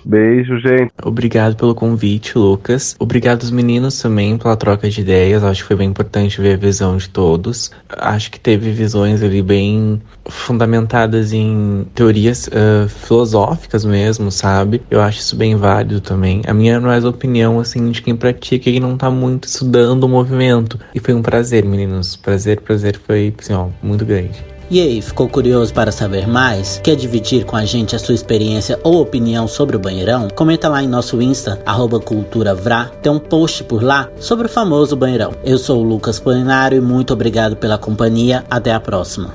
[0.05, 0.93] Beijo, gente.
[1.03, 2.97] Obrigado pelo convite, Lucas.
[2.99, 5.45] Obrigado aos meninos também pela troca de ideias.
[5.45, 7.71] Acho que foi bem importante ver a visão de todos.
[7.89, 14.83] Acho que teve visões ali bem fundamentadas em teorias uh, filosóficas mesmo, sabe?
[14.91, 16.43] Eu acho isso bem válido também.
[16.47, 20.05] A minha não é a opinião, assim, de quem pratica e não tá muito estudando
[20.05, 20.79] o movimento.
[20.95, 22.17] E foi um prazer, meninos.
[22.17, 24.45] Prazer, prazer foi, assim, ó, muito grande.
[24.71, 26.81] E aí, ficou curioso para saber mais?
[26.85, 30.29] Quer dividir com a gente a sua experiência ou opinião sobre o banheirão?
[30.33, 31.61] Comenta lá em nosso Insta,
[32.05, 35.33] culturavra, tem um post por lá sobre o famoso banheirão.
[35.43, 39.35] Eu sou o Lucas Polinário e muito obrigado pela companhia, até a próxima.